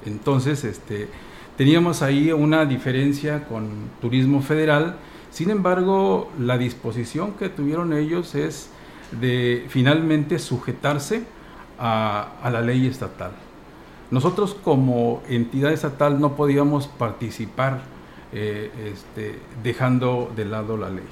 [0.06, 1.10] Entonces, este,
[1.58, 4.98] teníamos ahí una diferencia con turismo federal,
[5.32, 8.70] sin embargo, la disposición que tuvieron ellos es
[9.20, 11.24] de finalmente sujetarse
[11.80, 13.32] a, a la ley estatal.
[14.12, 17.93] Nosotros como entidad estatal no podíamos participar
[18.34, 21.06] eh, este, dejando de lado la ley.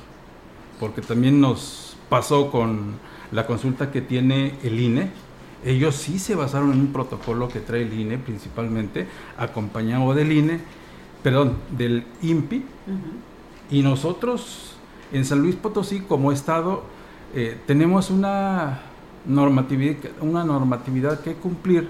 [0.79, 2.95] Porque también nos pasó con
[3.31, 5.11] la consulta que tiene el INE.
[5.63, 9.07] Ellos sí se basaron en un protocolo que trae el INE principalmente,
[9.37, 10.59] acompañado del INE,
[11.21, 12.65] perdón, del INPI.
[13.69, 14.75] Y nosotros
[15.11, 16.83] en San Luis Potosí como Estado
[17.35, 18.81] eh, tenemos una
[19.25, 21.89] normatividad, una normatividad que cumplir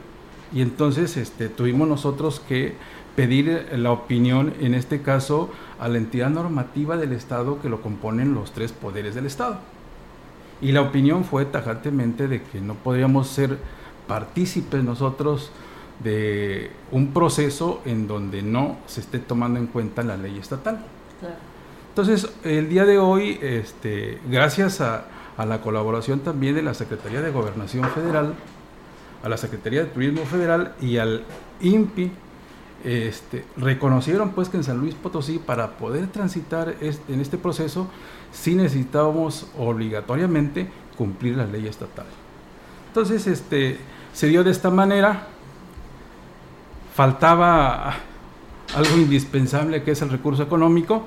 [0.53, 2.75] y entonces este, tuvimos nosotros que
[3.15, 8.33] pedir la opinión, en este caso, a la entidad normativa del Estado que lo componen
[8.33, 9.59] los tres poderes del Estado.
[10.61, 13.57] Y la opinión fue tajantemente de que no podríamos ser
[14.07, 15.51] partícipes nosotros
[16.03, 20.85] de un proceso en donde no se esté tomando en cuenta la ley estatal.
[21.89, 25.05] Entonces, el día de hoy, este, gracias a,
[25.37, 28.33] a la colaboración también de la Secretaría de Gobernación Federal,
[29.23, 31.23] a la Secretaría de Turismo Federal y al
[31.59, 32.11] INPI,
[32.83, 37.87] este, reconocieron pues que en San Luis Potosí para poder transitar en este proceso
[38.31, 42.05] sí necesitábamos obligatoriamente cumplir la ley estatal.
[42.87, 43.77] Entonces este,
[44.13, 45.27] se dio de esta manera,
[46.95, 47.95] faltaba
[48.75, 51.03] algo indispensable que es el recurso económico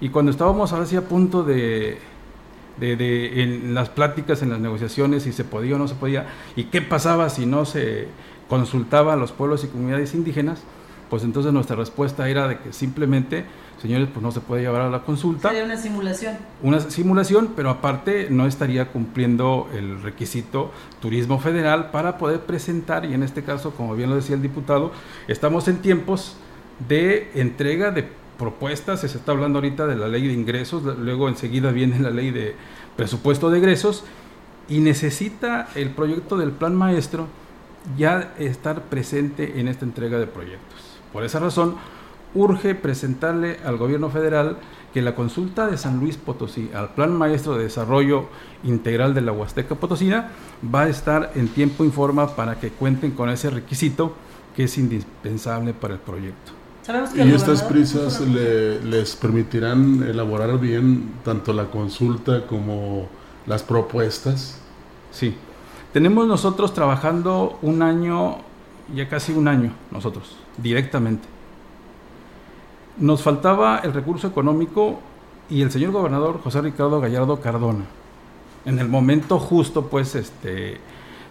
[0.00, 1.98] y cuando estábamos ahora sí a punto de,
[2.78, 6.64] de, en las pláticas, en las negociaciones, si se podía o no se podía, y
[6.64, 8.08] qué pasaba si no se
[8.48, 10.62] consultaba a los pueblos y comunidades indígenas,
[11.10, 13.44] pues entonces nuestra respuesta era de que simplemente,
[13.80, 15.48] señores, pues no se puede llevar a la consulta.
[15.48, 16.36] Sería una simulación.
[16.62, 23.14] Una simulación, pero aparte no estaría cumpliendo el requisito turismo federal para poder presentar, y
[23.14, 24.92] en este caso, como bien lo decía el diputado,
[25.28, 26.36] estamos en tiempos
[26.88, 31.70] de entrega de propuestas, se está hablando ahorita de la ley de ingresos, luego enseguida
[31.70, 32.56] viene la ley de
[32.96, 34.04] presupuesto de egresos,
[34.68, 37.28] y necesita el proyecto del plan maestro
[37.98, 40.73] ya estar presente en esta entrega de proyectos.
[41.14, 41.76] Por esa razón,
[42.34, 44.58] urge presentarle al gobierno federal
[44.92, 48.26] que la consulta de San Luis Potosí al Plan Maestro de Desarrollo
[48.64, 50.32] Integral de la Huasteca Potosina
[50.74, 54.14] va a estar en tiempo y forma para que cuenten con ese requisito
[54.56, 56.50] que es indispensable para el proyecto.
[57.14, 63.08] Y estas prisas les permitirán elaborar bien tanto la consulta como
[63.46, 64.58] las propuestas.
[65.12, 65.36] Sí,
[65.92, 68.38] tenemos nosotros trabajando un año,
[68.92, 71.26] ya casi un año, nosotros, directamente.
[72.98, 75.00] Nos faltaba el recurso económico
[75.50, 77.84] y el señor gobernador José Ricardo Gallardo Cardona,
[78.64, 80.78] en el momento justo, pues, este,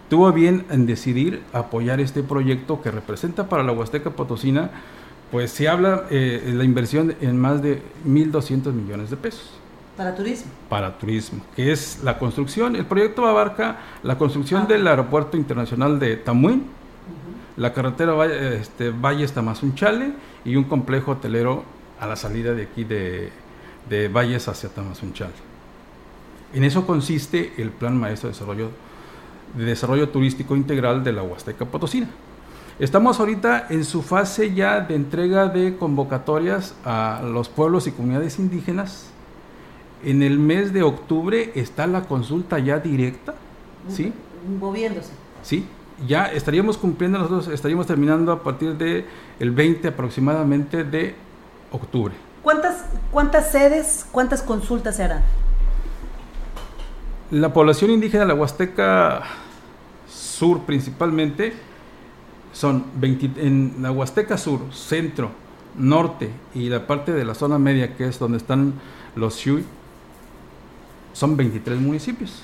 [0.10, 4.70] tuvo bien en decidir apoyar este proyecto que representa para la Huasteca Potosina
[5.34, 9.50] pues se habla eh, la inversión en más de 1.200 millones de pesos.
[9.98, 10.52] Para turismo.
[10.70, 12.76] Para turismo, que es la construcción.
[12.76, 14.68] El proyecto abarca la construcción ah.
[14.68, 16.68] del aeropuerto internacional de Tamuín,
[17.58, 20.14] la carretera este, Valles Tamazunchale
[20.46, 21.64] y un complejo hotelero
[22.00, 23.30] a la salida de aquí de,
[23.90, 25.34] de Valles hacia Tamazunchale.
[26.54, 28.70] En eso consiste el Plan Maestro de Desarrollo,
[29.56, 32.08] de Desarrollo Turístico Integral de la Huasteca Potosina.
[32.80, 38.40] Estamos ahorita en su fase ya de entrega de convocatorias a los pueblos y comunidades
[38.40, 39.10] indígenas.
[40.04, 43.36] En el mes de octubre está la consulta ya directa,
[43.90, 44.12] ¿sí?
[44.60, 45.12] Moviéndose.
[45.44, 45.66] Sí,
[46.08, 49.06] ya estaríamos cumpliendo nosotros, estaríamos terminando a partir del
[49.40, 51.16] el 20 aproximadamente de
[51.72, 52.14] octubre.
[52.42, 55.24] ¿Cuántas, ¿Cuántas sedes, cuántas consultas se harán?
[57.32, 59.24] La población indígena de la Huasteca
[60.08, 61.54] Sur principalmente
[62.52, 65.32] son 20, en la Huasteca Sur, Centro,
[65.78, 68.74] Norte y la parte de la zona media, que es donde están
[69.16, 69.66] los Shui,
[71.14, 72.44] son 23 municipios.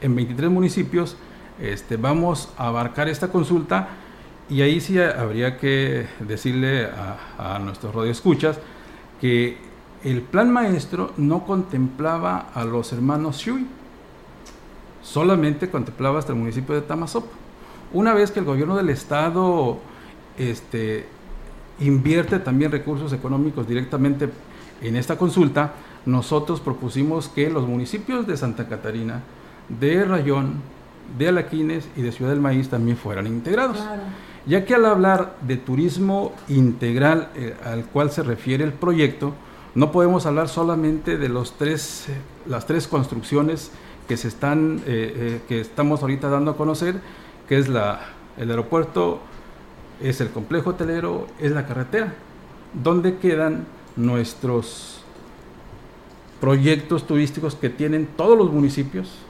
[0.00, 1.16] En 23 municipios
[1.60, 3.88] este, vamos a abarcar esta consulta
[4.48, 8.58] y ahí sí habría que decirle a, a nuestros radioescuchas
[9.20, 9.58] que
[10.02, 13.66] el plan maestro no contemplaba a los hermanos Shui,
[15.02, 17.30] solamente contemplaba hasta el municipio de Tamazopo.
[17.92, 19.78] Una vez que el gobierno del estado
[20.36, 21.06] este,
[21.80, 24.28] invierte también recursos económicos directamente
[24.82, 25.72] en esta consulta,
[26.04, 29.22] nosotros propusimos que los municipios de Santa Catarina,
[29.68, 30.60] de Rayón,
[31.18, 33.78] de Alaquines y de Ciudad del Maíz también fueran integrados.
[34.46, 39.32] Ya que al hablar de turismo integral eh, al cual se refiere el proyecto,
[39.74, 42.12] no podemos hablar solamente de los tres, eh,
[42.46, 43.70] las tres construcciones
[44.06, 47.00] que, se están, eh, que estamos ahorita dando a conocer,
[47.48, 48.00] que es la,
[48.36, 49.20] el aeropuerto,
[50.02, 52.12] es el complejo hotelero, es la carretera,
[52.74, 55.00] donde quedan nuestros
[56.40, 59.23] proyectos turísticos que tienen todos los municipios,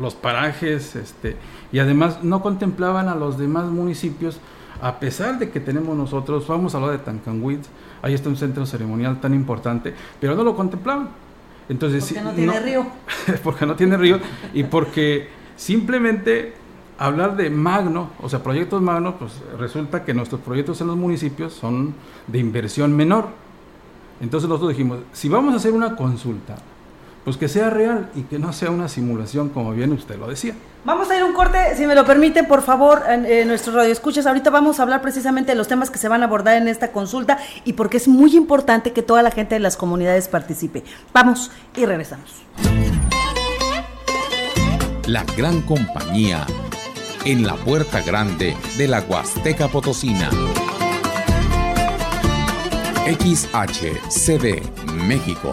[0.00, 1.36] los parajes, este,
[1.72, 4.40] y además no contemplaban a los demás municipios,
[4.80, 7.68] a pesar de que tenemos nosotros, vamos a hablar de Tancanwitz,
[8.02, 11.10] ahí está un centro ceremonial tan importante, pero no lo contemplaban.
[11.68, 12.86] Entonces, porque no tiene río.
[13.44, 14.18] porque no tiene río
[14.54, 16.54] y porque simplemente
[16.98, 21.52] hablar de magno, o sea, proyectos magno, pues resulta que nuestros proyectos en los municipios
[21.52, 21.94] son
[22.26, 23.28] de inversión menor.
[24.20, 26.56] Entonces nosotros dijimos, si vamos a hacer una consulta,
[27.24, 30.54] pues que sea real y que no sea una simulación, como bien usted lo decía.
[30.84, 34.26] Vamos a ir un corte, si me lo permite, por favor, en, nuestro radio escuchas.
[34.26, 36.92] Ahorita vamos a hablar precisamente de los temas que se van a abordar en esta
[36.92, 40.82] consulta y porque es muy importante que toda la gente de las comunidades participe.
[41.12, 42.30] Vamos y regresamos.
[45.06, 46.46] La gran compañía
[47.24, 50.30] en la puerta grande de la Huasteca Potosina.
[53.04, 54.62] XHCD
[55.06, 55.52] México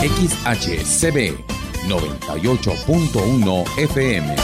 [0.00, 1.34] XHCB
[1.88, 4.36] 98.1 FM.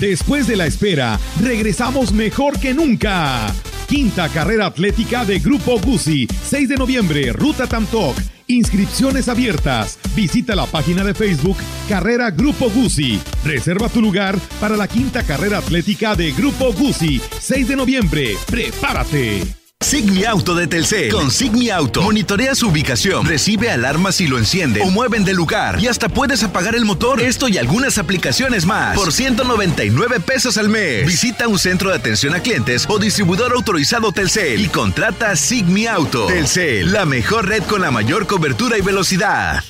[0.00, 3.46] Después de la espera, regresamos mejor que nunca.
[3.86, 8.18] Quinta carrera atlética de Grupo Guzzi, 6 de noviembre, Ruta Tamtoc.
[8.48, 9.98] Inscripciones abiertas.
[10.18, 13.20] Visita la página de Facebook Carrera Grupo Guzzi.
[13.44, 18.36] Reserva tu lugar para la quinta carrera atlética de Grupo Guzzi, 6 de noviembre.
[18.50, 19.46] ¡Prepárate!
[19.80, 21.12] Sigmi Auto de Telcel.
[21.12, 25.78] Con Sigmi Auto, monitorea su ubicación, recibe alarmas si lo enciende o mueven de lugar
[25.80, 27.20] y hasta puedes apagar el motor.
[27.20, 31.06] Esto y algunas aplicaciones más por 199 pesos al mes.
[31.06, 36.26] Visita un centro de atención a clientes o distribuidor autorizado Telcel y contrata Sigmi Auto.
[36.26, 39.62] Telcel, la mejor red con la mayor cobertura y velocidad.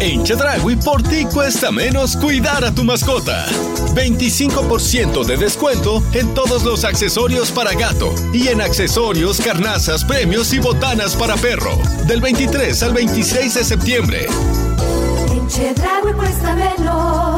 [0.00, 3.46] En Chedragui por ti cuesta menos cuidar a tu mascota.
[3.94, 10.60] 25% de descuento en todos los accesorios para gato y en accesorios, carnazas, premios y
[10.60, 11.76] botanas para perro.
[12.06, 14.26] Del 23 al 26 de septiembre.
[15.30, 17.37] En cuesta menos.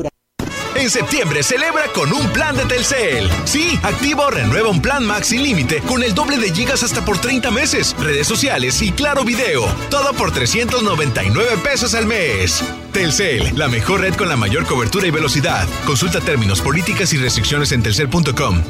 [0.81, 3.29] En septiembre celebra con un plan de Telcel.
[3.45, 7.05] Sí, activa o renueva un plan Max sin límite con el doble de gigas hasta
[7.05, 9.63] por 30 meses, redes sociales y claro video.
[9.91, 12.63] Todo por 399 pesos al mes.
[12.93, 15.67] Telcel, la mejor red con la mayor cobertura y velocidad.
[15.85, 18.63] Consulta términos, políticas y restricciones en telcel.com.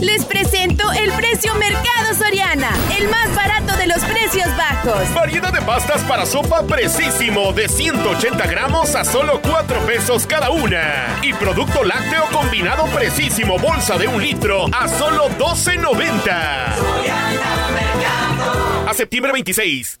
[0.00, 5.14] Les presento el precio Mercado Soriana, el más barato de los precios bajos.
[5.14, 11.18] Variedad de pastas para sopa precisísimo de 180 gramos a solo 4 pesos cada una.
[11.22, 16.30] Y producto lácteo combinado precisísimo bolsa de un litro a solo 12.90.
[18.86, 20.00] A septiembre 26.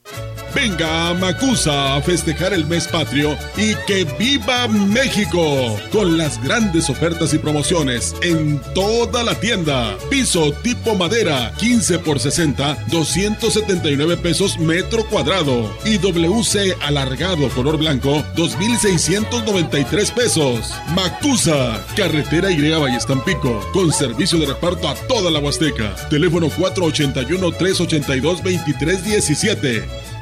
[0.56, 6.88] Venga a Macusa a festejar el mes patrio y que viva México con las grandes
[6.88, 9.98] ofertas y promociones en toda la tienda.
[10.08, 18.24] Piso tipo madera 15 por 60, 279 pesos metro cuadrado y WC alargado color blanco
[18.34, 20.72] 2693 pesos.
[20.94, 25.94] Macusa, carretera Y Tampico, con servicio de reparto a toda la Huasteca.
[26.08, 30.15] Teléfono 481 382 2317.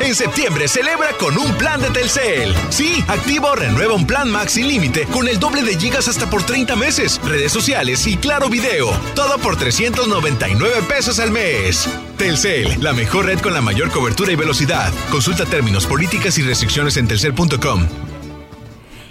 [0.00, 2.54] En septiembre celebra con un plan de Telcel.
[2.70, 6.28] Sí, activa o renueva un plan Max sin límite con el doble de gigas hasta
[6.28, 8.90] por 30 meses, redes sociales y claro video.
[9.14, 11.88] Todo por 399 pesos al mes.
[12.18, 14.92] Telcel, la mejor red con la mayor cobertura y velocidad.
[15.10, 17.86] Consulta términos, políticas y restricciones en telcel.com.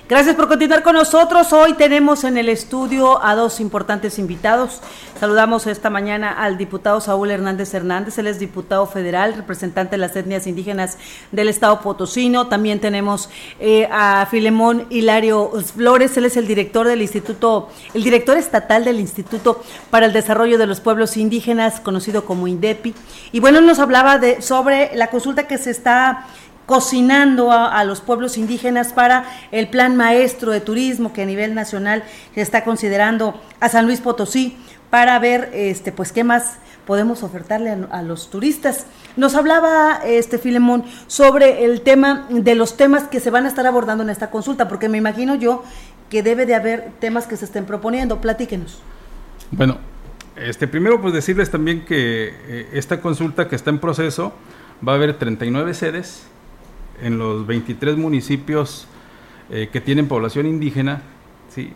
[0.07, 1.51] Gracias por continuar con nosotros.
[1.51, 4.79] Hoy tenemos en el estudio a dos importantes invitados.
[5.19, 10.15] Saludamos esta mañana al diputado Saúl Hernández Hernández, él es diputado federal, representante de las
[10.15, 10.99] etnias indígenas
[11.31, 12.45] del Estado Potosino.
[12.45, 18.37] También tenemos eh, a Filemón Hilario Flores, él es el director del Instituto, el director
[18.37, 22.93] estatal del Instituto para el Desarrollo de los Pueblos Indígenas, conocido como INDEPI.
[23.31, 26.27] Y bueno, nos hablaba de sobre la consulta que se está
[26.65, 32.04] cocinando a, los pueblos indígenas para el plan maestro de turismo que a nivel nacional
[32.34, 34.58] se está considerando a San Luis Potosí
[34.89, 38.86] para ver este pues qué más podemos ofertarle a, los turistas.
[39.17, 43.65] Nos hablaba este Filemón sobre el tema de los temas que se van a estar
[43.65, 45.63] abordando en esta consulta, porque me imagino yo
[46.10, 48.21] que debe de haber temas que se estén proponiendo.
[48.21, 48.82] Platíquenos.
[49.49, 49.80] Bueno,
[50.36, 54.34] este primero pues decirles también que eh, esta consulta que está en proceso
[54.88, 56.28] va a haber 39 sedes
[57.01, 58.88] en los 23 municipios
[59.49, 61.01] eh, que tienen población indígena,
[61.49, 61.73] ¿sí?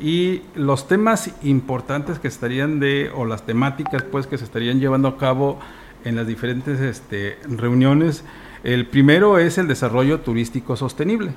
[0.00, 5.08] y los temas importantes que estarían de, o las temáticas pues que se estarían llevando
[5.08, 5.58] a cabo
[6.04, 8.24] en las diferentes este, reuniones,
[8.62, 11.32] el primero es el desarrollo turístico sostenible.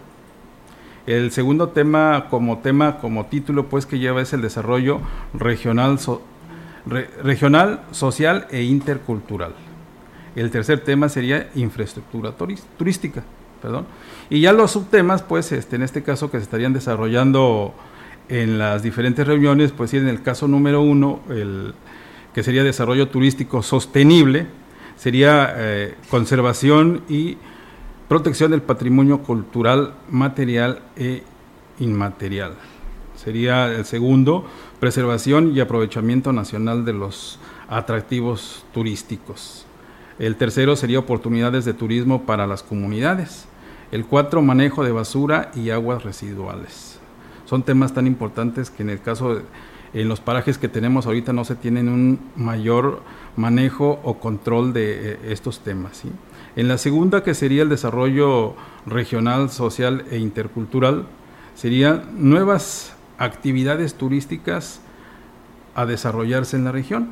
[1.08, 5.00] El segundo tema como tema, como título pues que lleva es el desarrollo
[5.34, 5.98] regional,
[7.24, 9.54] regional social e intercultural.
[10.36, 12.34] El tercer tema sería infraestructura
[12.78, 13.24] turística.
[13.62, 13.86] Perdón.
[14.30, 17.74] Y ya los subtemas, pues este, en este caso que se estarían desarrollando
[18.30, 21.74] en las diferentes reuniones, pues en el caso número uno, el,
[22.34, 24.48] que sería desarrollo turístico sostenible,
[24.96, 27.38] sería eh, conservación y
[28.08, 31.24] protección del patrimonio cultural material e
[31.80, 32.54] inmaterial.
[33.16, 34.46] Sería el segundo,
[34.80, 39.66] preservación y aprovechamiento nacional de los atractivos turísticos.
[40.20, 43.46] El tercero sería oportunidades de turismo para las comunidades.
[43.92, 47.00] El cuatro, manejo de basura y aguas residuales.
[47.46, 49.42] Son temas tan importantes que en el caso de
[49.94, 53.02] en los parajes que tenemos ahorita no se tienen un mayor
[53.36, 56.04] manejo o control de eh, estos temas.
[56.56, 58.56] En la segunda, que sería el desarrollo
[58.86, 61.06] regional, social e intercultural,
[61.56, 64.82] serían nuevas actividades turísticas
[65.76, 67.10] a desarrollarse en la región,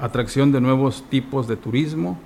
[0.00, 2.18] atracción de nuevos tipos de turismo,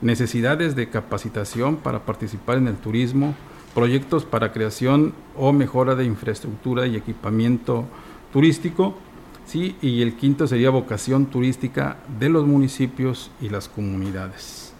[0.00, 3.34] necesidades de capacitación para participar en el turismo,
[3.74, 7.84] proyectos para creación o mejora de infraestructura y equipamiento
[8.32, 8.96] turístico,
[9.44, 9.76] ¿sí?
[9.82, 14.72] y el quinto sería vocación turística de los municipios y las comunidades.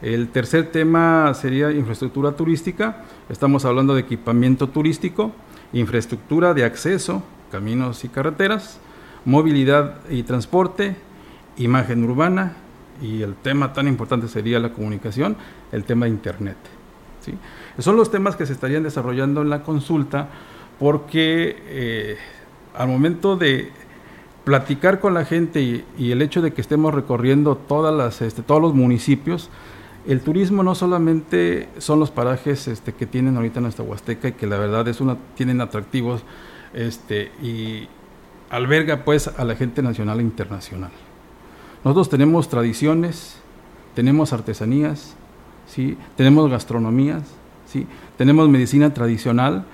[0.00, 5.30] El tercer tema sería infraestructura turística, estamos hablando de equipamiento turístico,
[5.72, 7.22] infraestructura de acceso,
[7.52, 8.80] caminos y carreteras,
[9.24, 10.96] movilidad y transporte,
[11.64, 12.56] imagen urbana
[13.00, 15.36] y el tema tan importante sería la comunicación,
[15.72, 16.56] el tema de Internet.
[17.78, 20.28] Son los temas que se estarían desarrollando en la consulta
[20.78, 22.16] porque eh,
[22.76, 23.70] al momento de
[24.44, 28.60] platicar con la gente y, el hecho de que estemos recorriendo todas las, este, todos
[28.60, 29.50] los municipios,
[30.06, 34.48] el turismo no solamente son los parajes este, que tienen ahorita nuestra Huasteca y que
[34.48, 36.24] la verdad es una, tienen atractivos
[36.74, 37.88] este, y
[38.50, 40.90] alberga pues a la gente nacional e internacional.
[41.84, 43.36] Nosotros tenemos tradiciones,
[43.94, 45.14] tenemos artesanías,
[45.66, 45.96] ¿sí?
[46.16, 47.22] tenemos gastronomías,
[47.66, 47.86] ¿sí?
[48.16, 49.64] tenemos medicina tradicional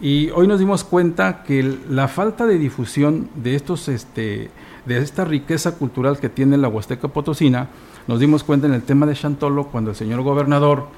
[0.00, 4.50] y hoy nos dimos cuenta que la falta de difusión de estos este,
[4.86, 7.68] de esta riqueza cultural que tiene la Huasteca Potosina,
[8.06, 10.88] nos dimos cuenta en el tema de Chantolo cuando el señor gobernador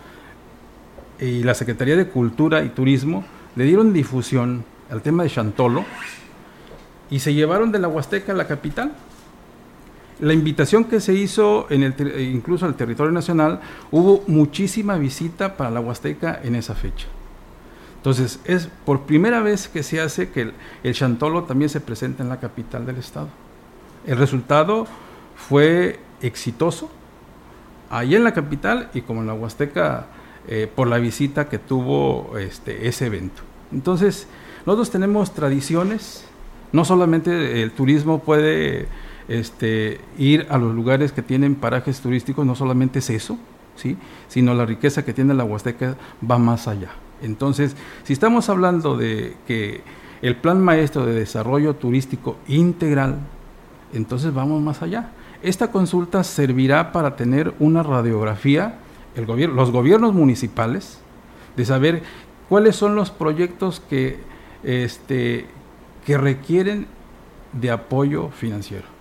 [1.20, 3.24] y la Secretaría de Cultura y Turismo
[3.56, 5.84] le dieron difusión al tema de Chantolo
[7.10, 8.92] y se llevaron de la Huasteca a la capital
[10.24, 13.60] la invitación que se hizo en el, incluso al territorio nacional,
[13.90, 17.06] hubo muchísima visita para la Huasteca en esa fecha.
[17.98, 20.52] Entonces, es por primera vez que se hace que
[20.82, 23.28] el, Chantolo también se presenta en la capital del estado.
[24.06, 24.86] El resultado
[25.36, 26.90] fue exitoso,
[27.90, 30.06] ahí en la capital y como en la Huasteca,
[30.48, 33.42] eh, por la visita que tuvo este, ese evento.
[33.72, 34.26] Entonces,
[34.64, 36.24] nosotros tenemos tradiciones,
[36.72, 38.88] no solamente el turismo puede
[39.28, 43.38] este, ir a los lugares que tienen parajes turísticos, no solamente es eso,
[43.76, 43.96] ¿sí?
[44.28, 45.96] sino la riqueza que tiene la Huasteca
[46.28, 46.90] va más allá.
[47.22, 49.82] Entonces, si estamos hablando de que
[50.20, 53.18] el plan maestro de desarrollo turístico integral,
[53.92, 55.10] entonces vamos más allá.
[55.42, 58.78] Esta consulta servirá para tener una radiografía,
[59.16, 60.98] los gobiernos municipales,
[61.56, 62.02] de saber
[62.48, 64.18] cuáles son los proyectos que,
[64.64, 65.46] este,
[66.04, 66.86] que requieren
[67.52, 68.93] de apoyo financiero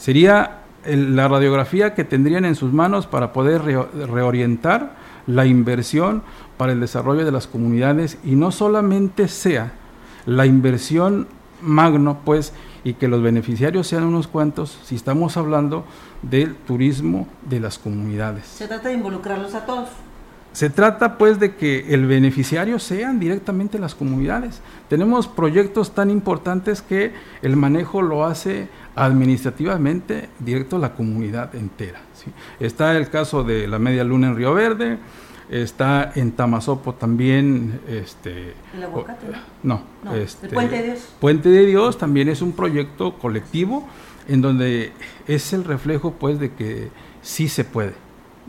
[0.00, 4.96] sería la radiografía que tendrían en sus manos para poder reorientar
[5.26, 6.22] la inversión
[6.56, 9.72] para el desarrollo de las comunidades y no solamente sea
[10.24, 11.28] la inversión
[11.60, 15.84] magno, pues, y que los beneficiarios sean unos cuantos, si estamos hablando
[16.22, 18.46] del turismo de las comunidades.
[18.46, 19.90] Se trata de involucrarlos a todos.
[20.52, 24.60] Se trata pues de que el beneficiario sean directamente las comunidades.
[24.88, 32.00] Tenemos proyectos tan importantes que el manejo lo hace administrativamente directo a la comunidad entera.
[32.58, 34.98] Está el caso de la Media Luna en Río Verde,
[35.48, 39.26] está en Tamazopo también, este, ¿El aguacate?
[39.62, 39.82] No,
[40.14, 41.08] este, Puente de Dios.
[41.18, 43.88] Puente de Dios también es un proyecto colectivo
[44.28, 44.92] en donde
[45.26, 46.90] es el reflejo pues de que
[47.22, 47.94] sí se puede.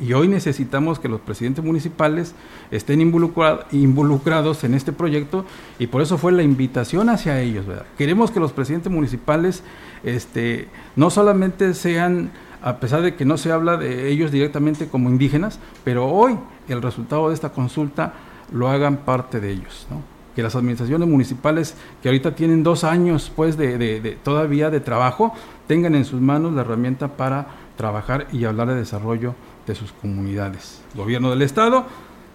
[0.01, 2.33] Y hoy necesitamos que los presidentes municipales
[2.71, 5.45] estén involucrados en este proyecto
[5.77, 7.65] y por eso fue la invitación hacia ellos.
[7.99, 9.63] Queremos que los presidentes municipales
[10.03, 12.31] este, no solamente sean,
[12.63, 16.35] a pesar de que no se habla de ellos directamente como indígenas, pero hoy
[16.67, 18.13] el resultado de esta consulta
[18.51, 19.87] lo hagan parte de ellos.
[20.35, 25.33] que las administraciones municipales que ahorita tienen dos años pues de, todavía de trabajo
[25.67, 29.35] tengan en sus manos la herramienta para trabajar y hablar de desarrollo
[29.67, 30.81] de sus comunidades.
[30.93, 31.85] El gobierno del Estado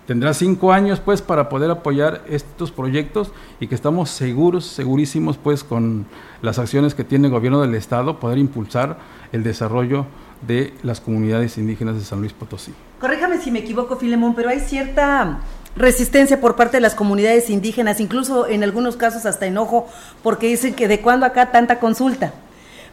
[0.07, 5.65] tendrá cinco años pues para poder apoyar estos proyectos y que estamos seguros, segurísimos pues
[5.65, 6.07] con
[6.43, 8.99] las acciones que tiene el gobierno del Estado, poder impulsar
[9.33, 10.07] el desarrollo
[10.47, 12.73] de las comunidades indígenas de San Luis Potosí.
[13.01, 15.41] Corréjame si me equivoco, Filemón, pero hay cierta
[15.77, 19.87] resistencia por parte de las comunidades indígenas, incluso en algunos casos hasta enojo,
[20.23, 22.33] porque dicen que de cuándo acá tanta consulta.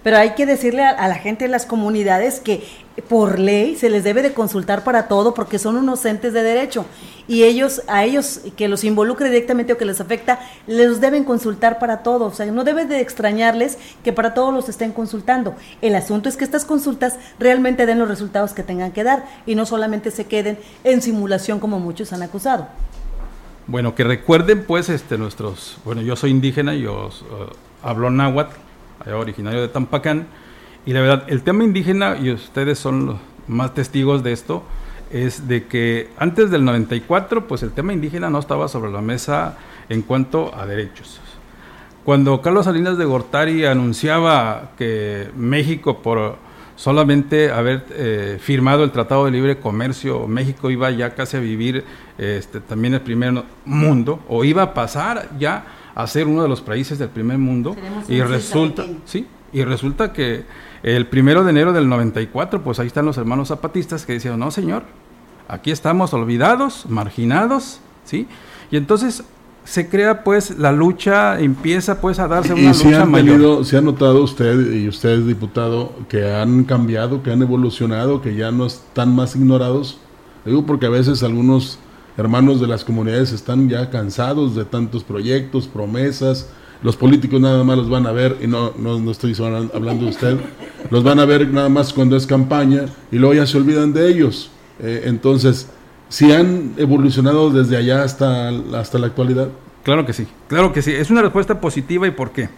[0.04, 2.64] Pero hay que decirle a, la gente de las comunidades que
[3.10, 6.86] por ley se les debe de consultar para todo porque son unos entes de derecho
[7.28, 11.80] y ellos a ellos que los involucre directamente o que les afecta les deben consultar
[11.80, 15.56] para todo, o sea, no debe de extrañarles que para todos los estén consultando.
[15.82, 19.56] El asunto es que estas consultas realmente den los resultados que tengan que dar y
[19.56, 22.68] no solamente se queden en simulación como muchos han acusado.
[23.66, 28.54] Bueno, que recuerden pues este nuestros, bueno, yo soy indígena, yo uh, hablo náhuatl,
[29.12, 30.28] originario de Tampacán,
[30.86, 33.16] y la verdad, el tema indígena, y ustedes son los
[33.48, 34.64] más testigos de esto,
[35.12, 39.58] es de que antes del 94, pues el tema indígena no estaba sobre la mesa
[39.90, 41.22] en cuanto a derechos.
[42.04, 46.36] Cuando Carlos Salinas de Gortari anunciaba que México, por
[46.76, 51.86] solamente haber eh, firmado el Tratado de Libre Comercio, México iba ya casi a vivir
[52.18, 55.64] este, también el primer mundo, o iba a pasar ya
[55.96, 57.76] a ser uno de los países del primer mundo,
[58.08, 60.46] y resulta, sí, y resulta que
[60.82, 64.52] el primero de enero del 94, pues ahí están los hermanos zapatistas que decían, no
[64.52, 64.84] señor,
[65.48, 68.28] aquí estamos olvidados, marginados, ¿sí?
[68.72, 69.24] Y entonces
[69.64, 73.36] se crea pues la lucha, empieza pues a darse una si lucha han mayor.
[73.38, 78.36] Tenido, ¿Se ha notado usted y usted, diputado, que han cambiado, que han evolucionado, que
[78.36, 80.00] ya no están más ignorados?
[80.46, 81.80] Digo porque a veces algunos
[82.18, 86.50] hermanos de las comunidades están ya cansados de tantos proyectos, promesas,
[86.84, 89.34] los políticos nada más los van a ver, y no, no, no estoy
[89.74, 90.38] hablando de usted,
[90.90, 94.10] los van a ver nada más cuando es campaña y luego ya se olvidan de
[94.10, 94.52] ellos.
[94.80, 95.70] Eh, entonces,
[96.10, 99.48] ¿si han evolucionado desde allá hasta, hasta la actualidad?
[99.84, 100.92] Claro que sí, claro que sí.
[100.92, 102.50] Es una respuesta positiva y por qué.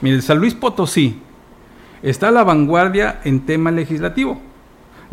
[0.00, 1.20] Mire, San Luis Potosí
[2.02, 4.40] está a la vanguardia en tema legislativo.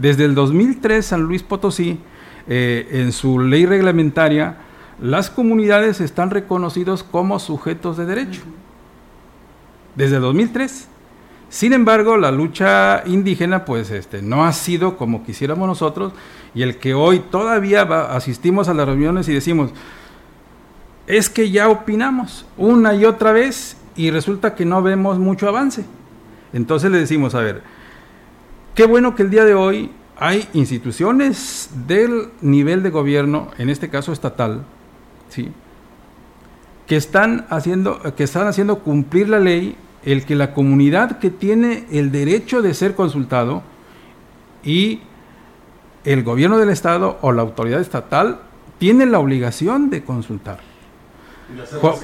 [0.02, 2.00] Desde el 2003, San Luis Potosí,
[2.48, 4.58] eh, en su ley reglamentaria,
[5.00, 8.42] las comunidades están reconocidos como sujetos de derecho.
[9.96, 10.88] Desde 2003.
[11.50, 16.14] Sin embargo, la lucha indígena pues este no ha sido como quisiéramos nosotros
[16.56, 19.72] y el que hoy todavía asistimos a las reuniones y decimos
[21.06, 25.86] es que ya opinamos una y otra vez y resulta que no vemos mucho avance.
[26.54, 27.62] Entonces le decimos, a ver,
[28.76, 33.90] qué bueno que el día de hoy hay instituciones del nivel de gobierno, en este
[33.90, 34.64] caso estatal,
[35.30, 35.52] ¿sí?
[36.88, 41.86] que están haciendo que están haciendo cumplir la ley el que la comunidad que tiene
[41.92, 43.64] el derecho de ser consultado
[44.64, 45.00] y
[46.04, 48.42] el gobierno del estado o la autoridad estatal
[48.78, 50.60] tiene la obligación de consultar.
[51.80, 51.96] Juan,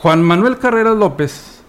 [0.00, 1.62] Juan Manuel Carreras López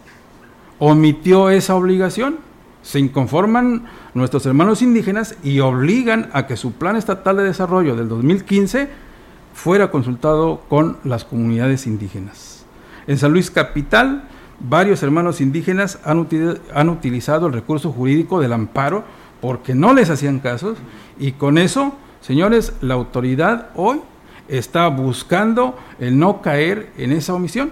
[0.80, 2.40] omitió esa obligación.
[2.82, 8.08] Se inconforman nuestros hermanos indígenas y obligan a que su plan estatal de desarrollo del
[8.08, 8.90] 2015
[9.54, 12.66] fuera consultado con las comunidades indígenas.
[13.08, 14.28] En San Luis Capital,
[14.60, 16.28] varios hermanos indígenas han,
[16.74, 19.04] han utilizado el recurso jurídico del amparo
[19.42, 20.78] porque no les hacían casos
[21.20, 24.02] y con eso, señores, la autoridad hoy
[24.48, 27.72] está buscando el no caer en esa omisión.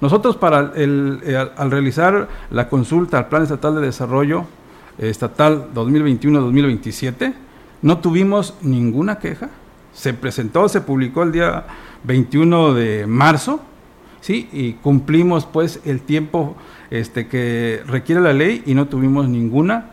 [0.00, 4.46] Nosotros para el, eh, al realizar la consulta al Plan Estatal de Desarrollo
[4.98, 7.34] Estatal 2021-2027,
[7.82, 9.50] no tuvimos ninguna queja,
[9.92, 11.66] se presentó, se publicó el día
[12.04, 13.60] 21 de marzo,
[14.20, 14.48] ¿sí?
[14.52, 16.56] Y cumplimos pues el tiempo
[16.90, 19.90] este, que requiere la ley y no tuvimos ninguna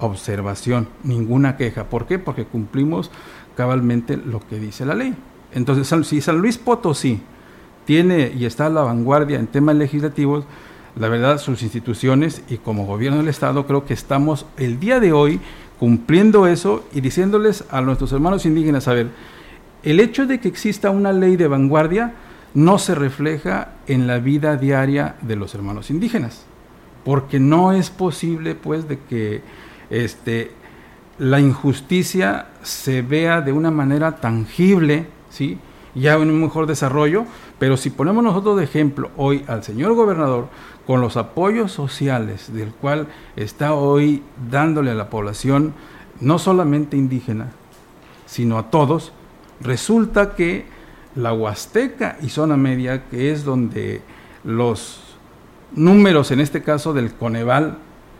[0.00, 1.84] observación, ninguna queja.
[1.84, 2.18] ¿Por qué?
[2.18, 3.10] Porque cumplimos
[3.56, 5.14] cabalmente lo que dice la ley.
[5.52, 7.20] Entonces, si San Luis Potosí
[7.88, 10.44] tiene y está a la vanguardia en temas legislativos,
[10.94, 15.14] la verdad, sus instituciones y como gobierno del Estado creo que estamos el día de
[15.14, 15.40] hoy
[15.80, 19.06] cumpliendo eso y diciéndoles a nuestros hermanos indígenas, a ver,
[19.82, 22.12] el hecho de que exista una ley de vanguardia
[22.52, 26.44] no se refleja en la vida diaria de los hermanos indígenas,
[27.06, 29.40] porque no es posible pues de que
[29.88, 30.50] este,
[31.18, 35.58] la injusticia se vea de una manera tangible, ¿sí?
[35.98, 37.24] Ya en un mejor desarrollo,
[37.58, 40.48] pero si ponemos nosotros de ejemplo hoy al señor gobernador
[40.86, 45.74] con los apoyos sociales del cual está hoy dándole a la población,
[46.20, 47.52] no solamente indígena,
[48.26, 49.12] sino a todos,
[49.60, 50.66] Resulta que
[51.14, 54.02] la Huasteca y zona media, que es donde
[54.44, 55.16] los
[55.74, 57.78] números, en este caso del Coneval,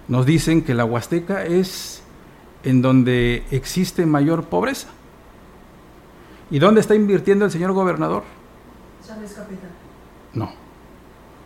[0.08, 2.02] nos dicen que la Huasteca es
[2.64, 4.88] en donde existe mayor pobreza.
[6.50, 8.22] ¿Y dónde está invirtiendo el señor gobernador?
[9.06, 9.70] San Luis Capital.
[10.32, 10.50] No,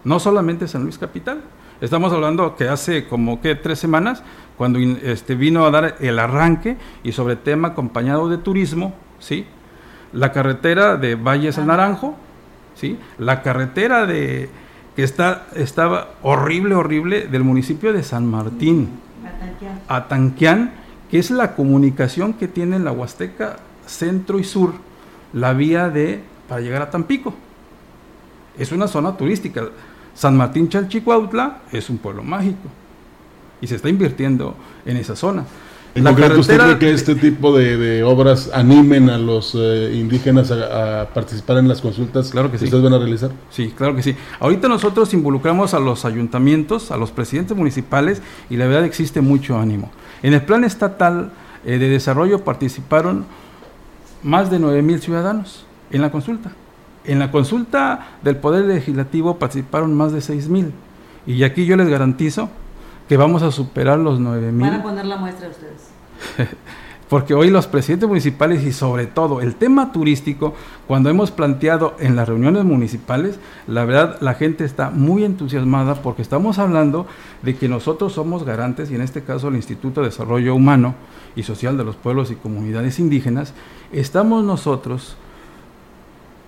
[0.04, 1.42] no solamente San Luis Capital.
[1.80, 4.22] Estamos hablando que hace como que tres semanas,
[4.56, 9.46] cuando este, vino a dar el arranque y sobre tema acompañado de turismo, ¿sí?
[10.12, 12.14] la carretera de Valles al Naranjo,
[12.76, 12.98] ¿sí?
[13.18, 14.48] la carretera de
[14.94, 18.90] que está, estaba horrible, horrible, del municipio de San Martín,
[19.88, 20.72] a Tanquián,
[21.10, 24.74] que es la comunicación que tiene la Huasteca centro y sur,
[25.32, 27.34] la vía de para llegar a Tampico.
[28.58, 29.68] Es una zona turística.
[30.14, 32.68] San Martín Chalchicuautla es un pueblo mágico
[33.60, 34.54] y se está invirtiendo
[34.84, 35.44] en esa zona.
[35.94, 41.08] ¿En concreto usted cree que este tipo de, obras animen a los eh, indígenas a,
[41.12, 42.64] participar en las consultas claro que, sí.
[42.64, 43.30] ustedes van a realizar?
[43.50, 44.16] Sí, claro que sí.
[44.40, 49.58] Ahorita nosotros involucramos a los ayuntamientos, a los presidentes municipales y la verdad existe mucho
[49.58, 49.90] ánimo.
[50.22, 51.30] En el plan estatal
[51.66, 53.26] eh, de desarrollo participaron
[54.22, 56.52] más de 9 mil ciudadanos en la consulta.
[57.04, 60.72] En la consulta del Poder Legislativo participaron más de 6 mil.
[61.26, 62.48] Y aquí yo les garantizo
[63.08, 64.70] que vamos a superar los 9 mil.
[64.70, 65.90] Van a poner la muestra ustedes.
[67.12, 70.54] Porque hoy los presidentes municipales y sobre todo el tema turístico,
[70.86, 76.22] cuando hemos planteado en las reuniones municipales, la verdad la gente está muy entusiasmada porque
[76.22, 77.06] estamos hablando
[77.42, 80.94] de que nosotros somos garantes, y en este caso el Instituto de Desarrollo Humano
[81.36, 83.52] y Social de los Pueblos y Comunidades Indígenas,
[83.92, 85.18] estamos nosotros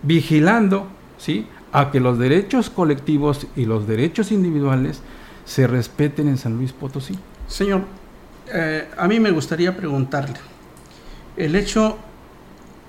[0.03, 0.87] vigilando
[1.19, 1.47] ¿sí?
[1.73, 5.03] a que los derechos colectivos y los derechos individuales
[5.45, 7.19] se respeten en San Luis Potosí.
[7.49, 7.83] Señor,
[8.51, 10.39] eh, a mí me gustaría preguntarle,
[11.37, 11.99] el hecho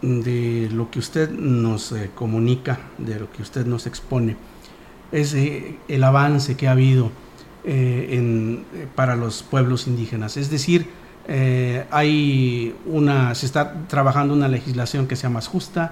[0.01, 4.35] de lo que usted nos eh, comunica, de lo que usted nos expone,
[5.11, 7.11] es eh, el avance que ha habido
[8.93, 10.37] para los pueblos indígenas.
[10.37, 10.85] Es decir,
[11.89, 15.91] hay una, se está trabajando una legislación que sea más justa,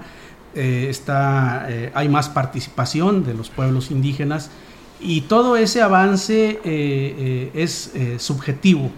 [0.54, 4.52] está, hay más participación de los pueblos indígenas
[5.00, 6.60] y todo ese avance
[7.54, 8.92] es subjetivo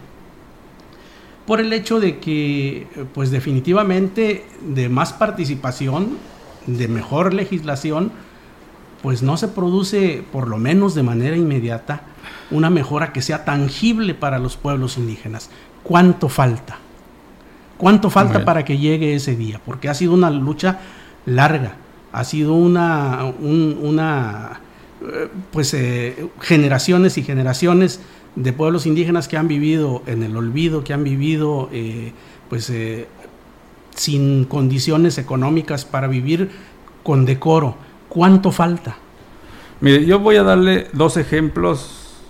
[1.46, 6.18] por el hecho de que, pues definitivamente, de más participación,
[6.66, 8.10] de mejor legislación,
[9.02, 12.02] pues no se produce, por lo menos de manera inmediata,
[12.50, 15.50] una mejora que sea tangible para los pueblos indígenas.
[15.82, 16.78] ¿Cuánto falta?
[17.78, 19.60] ¿Cuánto falta para que llegue ese día?
[19.64, 20.80] Porque ha sido una lucha
[21.26, 21.76] larga,
[22.10, 24.60] ha sido una, una
[25.02, 28.00] eh, pues eh, generaciones y generaciones
[28.36, 32.12] de pueblos indígenas que han vivido en el olvido, que han vivido eh,
[32.48, 33.08] pues eh,
[33.94, 36.50] sin condiciones económicas para vivir
[37.02, 37.76] con decoro.
[38.08, 38.96] ¿Cuánto falta?
[39.80, 42.20] Mire, yo voy a darle dos ejemplos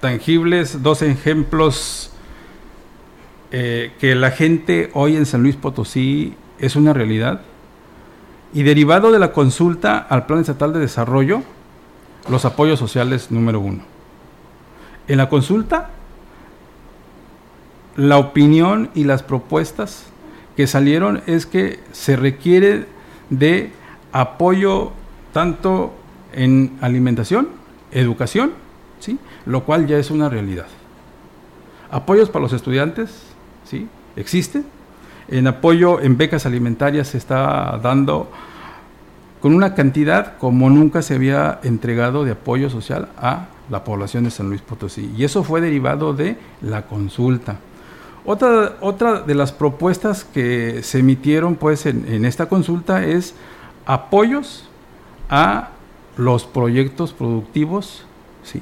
[0.00, 2.10] tangibles, dos ejemplos
[3.50, 7.42] eh, que la gente hoy en San Luis Potosí es una realidad.
[8.54, 11.42] Y derivado de la consulta al Plan Estatal de Desarrollo,
[12.30, 13.95] los apoyos sociales número uno
[15.08, 15.90] en la consulta,
[17.96, 20.06] la opinión y las propuestas
[20.56, 22.86] que salieron es que se requiere
[23.30, 23.72] de
[24.12, 24.92] apoyo
[25.32, 25.94] tanto
[26.32, 27.48] en alimentación,
[27.92, 28.52] educación,
[29.00, 29.18] ¿sí?
[29.44, 30.66] lo cual ya es una realidad.
[31.90, 33.22] Apoyos para los estudiantes,
[33.64, 33.88] ¿sí?
[34.16, 34.62] existe.
[35.28, 38.30] En apoyo en becas alimentarias se está dando
[39.40, 44.30] con una cantidad como nunca se había entregado de apoyo social a la población de
[44.30, 45.12] San Luis Potosí.
[45.16, 47.58] Y eso fue derivado de la consulta.
[48.24, 53.34] Otra, otra de las propuestas que se emitieron pues en, esta consulta es
[53.86, 54.68] apoyos
[55.30, 55.70] a
[56.16, 58.04] los proyectos productivos.
[58.42, 58.60] ¿sí?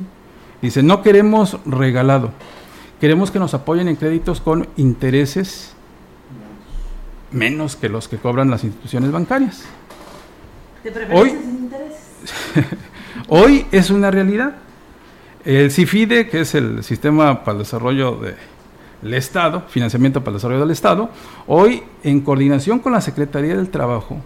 [0.60, 2.30] Dice, no queremos regalado,
[3.00, 5.74] queremos que nos apoyen en créditos con intereses
[7.30, 9.64] menos que los que cobran las instituciones bancarias.
[11.12, 11.36] Hoy,
[13.28, 14.56] hoy es una realidad.
[15.44, 18.18] El CIFIDE, que es el Sistema para el Desarrollo
[19.02, 21.10] del Estado, Financiamiento para el Desarrollo del Estado,
[21.46, 24.16] hoy en coordinación con la Secretaría del Trabajo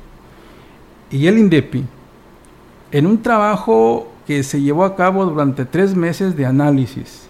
[1.11, 1.85] y el INDEPI,
[2.93, 7.29] en un trabajo que se llevó a cabo durante tres meses de análisis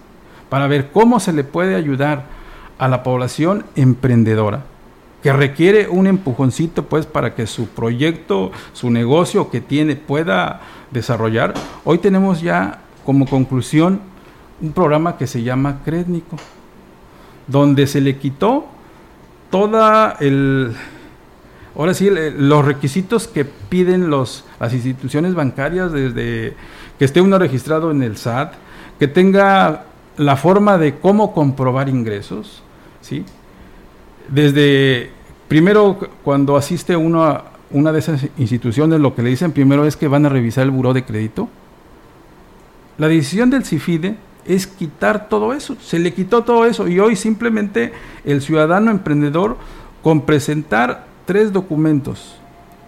[0.51, 2.26] para ver cómo se le puede ayudar
[2.78, 4.64] a la población emprendedora
[5.22, 10.61] que requiere un empujoncito pues para que su proyecto, su negocio que tiene pueda
[10.93, 11.55] desarrollar.
[11.84, 14.00] Hoy tenemos ya como conclusión
[14.61, 16.36] un programa que se llama Crédnico,
[17.46, 18.66] donde se le quitó
[19.50, 20.76] toda el
[21.74, 26.52] ahora sí los requisitos que piden los las instituciones bancarias desde
[26.98, 28.52] que esté uno registrado en el SAT,
[28.98, 29.86] que tenga
[30.18, 32.62] la forma de cómo comprobar ingresos,
[33.00, 33.24] ¿sí?
[34.28, 35.12] Desde
[35.48, 39.96] primero cuando asiste uno a una de esas instituciones lo que le dicen primero es
[39.96, 41.48] que van a revisar el buró de crédito
[42.99, 45.76] la decisión del CIFIDE es quitar todo eso.
[45.80, 47.92] Se le quitó todo eso y hoy simplemente
[48.24, 49.57] el ciudadano emprendedor
[50.03, 52.36] con presentar tres documentos,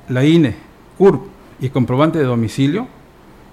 [0.09, 0.57] la INE,
[0.99, 1.23] CURP
[1.61, 2.89] y comprobante de domicilio,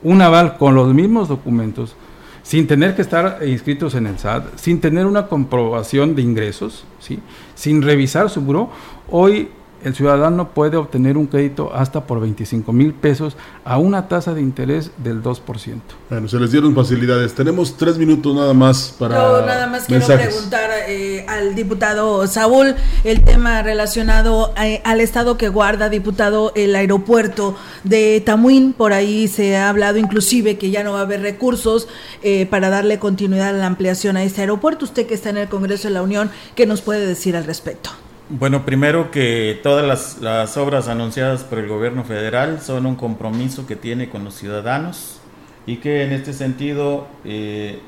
[0.04, 1.96] un aval con los mismos documentos,
[2.44, 7.20] sin tener que estar inscritos en el SAT, sin tener una comprobación de ingresos, ¿sí?
[7.56, 8.70] sin revisar su buro,
[9.10, 9.50] hoy
[9.84, 14.42] el ciudadano puede obtener un crédito hasta por 25 mil pesos a una tasa de
[14.42, 15.80] interés del 2%.
[16.10, 17.34] Bueno, se les dieron facilidades.
[17.34, 19.16] Tenemos tres minutos nada más para.
[19.16, 25.38] Yo nada más quiero preguntar eh, al diputado Saúl el tema relacionado eh, al estado
[25.38, 28.74] que guarda, diputado, el aeropuerto de Tamuín.
[28.74, 31.88] Por ahí se ha hablado inclusive que ya no va a haber recursos
[32.24, 34.86] eh, para darle continuidad a la ampliación a este aeropuerto.
[34.86, 37.92] Usted que está en el Congreso de la Unión, ¿qué nos puede decir al respecto?
[38.30, 43.78] Bueno, primero que todas las, obras anunciadas por el gobierno federal son un compromiso que
[43.78, 45.22] tiene con los ciudadanos
[45.66, 47.80] y que en este sentido eh,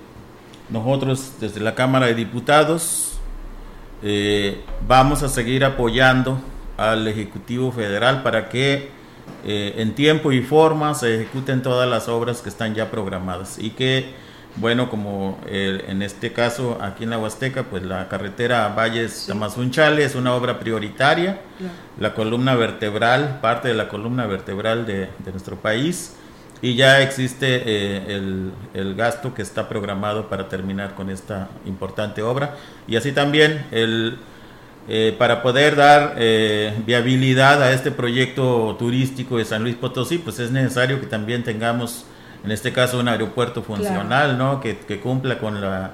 [0.69, 3.19] nosotros desde la Cámara de Diputados
[4.01, 6.39] eh, vamos a seguir apoyando
[6.77, 8.91] al Ejecutivo Federal para que
[9.45, 13.71] eh, en tiempo y forma se ejecuten todas las obras que están ya programadas y
[13.71, 14.13] que
[14.59, 20.15] bueno, como en este caso aquí en la Huasteca, pues la carretera Valles Tamazunchale es
[20.15, 21.39] una obra prioritaria,
[21.97, 26.15] la columna vertebral, parte de la columna vertebral de, nuestro país,
[26.61, 28.41] y ya existe eh,
[28.73, 32.55] el, gasto que está programado para terminar con esta importante obra,
[32.85, 34.17] y así también el,
[34.89, 40.39] eh, para poder dar eh, viabilidad a este proyecto turístico de San Luis Potosí, pues
[40.39, 42.05] es necesario que también tengamos
[42.43, 44.61] en este caso un aeropuerto funcional, ¿no?
[44.61, 45.91] Que, cumpla con la,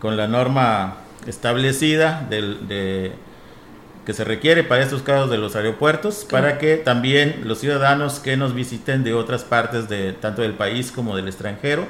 [0.00, 3.12] con la norma establecida del, de,
[4.04, 8.36] que se requiere para estos casos de los aeropuertos, para que también los ciudadanos que
[8.36, 11.86] nos visiten de otras partes de tanto del país como del extranjero,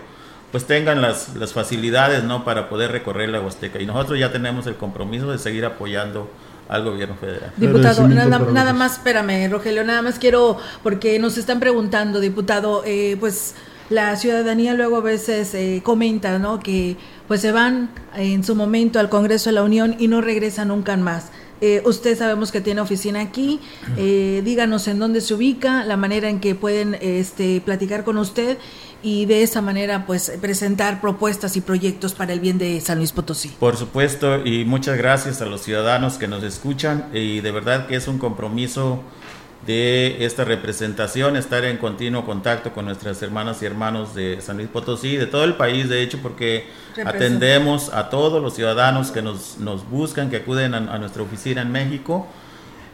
[0.50, 2.44] pues tengan las, las facilidades, ¿no?
[2.44, 3.80] Para poder recorrer la Huasteca.
[3.80, 6.30] Y nosotros ya tenemos el compromiso de seguir apoyando
[6.68, 7.52] al gobierno federal.
[7.56, 13.16] Diputado, nada, nada, más, espérame, Rogelio, nada más quiero, porque nos están preguntando, diputado, eh,
[13.20, 13.54] pues
[13.90, 16.60] la ciudadanía luego a veces eh, comenta, ¿no?
[16.60, 16.96] Que
[17.28, 20.96] pues se van en su momento al Congreso de la Unión y no regresan nunca
[20.96, 21.30] más.
[21.60, 23.60] Eh, usted sabemos que tiene oficina aquí,
[23.96, 28.58] eh, díganos en dónde se ubica, la manera en que pueden este, platicar con usted
[29.02, 33.12] y de esa manera pues presentar propuestas y proyectos para el bien de San Luis
[33.12, 33.52] Potosí.
[33.58, 37.96] Por supuesto y muchas gracias a los ciudadanos que nos escuchan y de verdad que
[37.96, 39.02] es un compromiso
[39.64, 44.68] de esta representación, estar en continuo contacto con nuestras hermanas y hermanos de San Luis
[44.68, 46.68] Potosí, de todo el país, de hecho, porque
[47.04, 51.72] atendemos a todos los ciudadanos que nos, nos buscan, que acuden a, nuestra oficina en
[51.72, 52.26] México.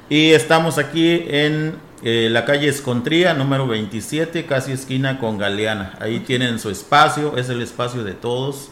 [0.08, 5.96] Y estamos aquí en eh, la calle Escontría, número 27, casi esquina con Galeana.
[6.00, 8.68] Ahí tienen su espacio, es el espacio de todos.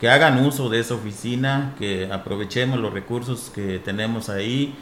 [0.00, 4.76] Que hagan uso de esa oficina, que aprovechemos los recursos que tenemos ahí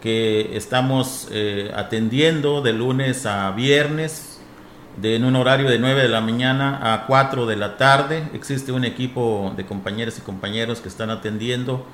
[0.00, 4.40] que estamos eh, atendiendo de lunes a viernes
[5.00, 8.28] de, en un horario de 9 de la mañana a 4 de la tarde.
[8.32, 11.84] Existe un equipo de compañeras y compañeros que están atendiendo.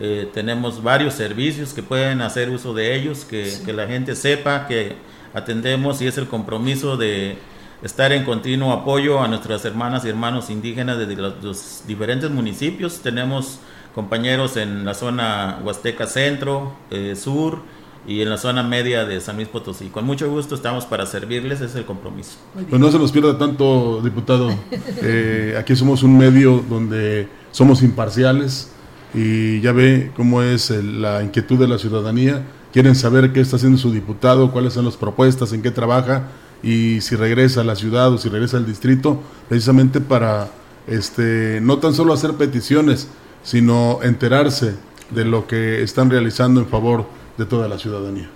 [0.00, 4.66] Eh, tenemos varios servicios que pueden hacer uso de ellos, que, que, la gente sepa
[4.66, 4.96] que
[5.32, 7.38] atendemos y es el compromiso de
[7.82, 13.00] estar en continuo apoyo a nuestras hermanas y hermanos indígenas de los, los diferentes municipios.
[13.00, 13.60] Tenemos
[13.96, 17.60] compañeros en la zona Huasteca Centro, eh, Sur
[18.06, 19.86] y en la zona media de San Luis Potosí.
[19.86, 22.32] Con mucho gusto estamos para servirles, ese es el compromiso.
[22.68, 24.50] Pues no se nos pierda tanto, diputado.
[25.02, 28.70] Eh, aquí somos un medio donde somos imparciales
[29.14, 32.44] y ya ve cómo es la inquietud de la ciudadanía.
[32.74, 36.28] Quieren saber qué está haciendo su diputado, cuáles son las propuestas, en qué trabaja
[36.62, 40.48] y si regresa a la ciudad o si regresa al distrito, precisamente para
[40.86, 43.08] este no tan solo hacer peticiones,
[43.46, 44.74] sino enterarse
[45.10, 47.06] de lo que están realizando en favor
[47.38, 48.28] de toda la ciudadanía.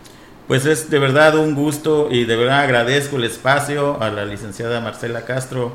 [0.47, 4.81] Pues es de verdad un gusto y de verdad agradezco el espacio a la licenciada
[4.81, 5.73] Marcela Castro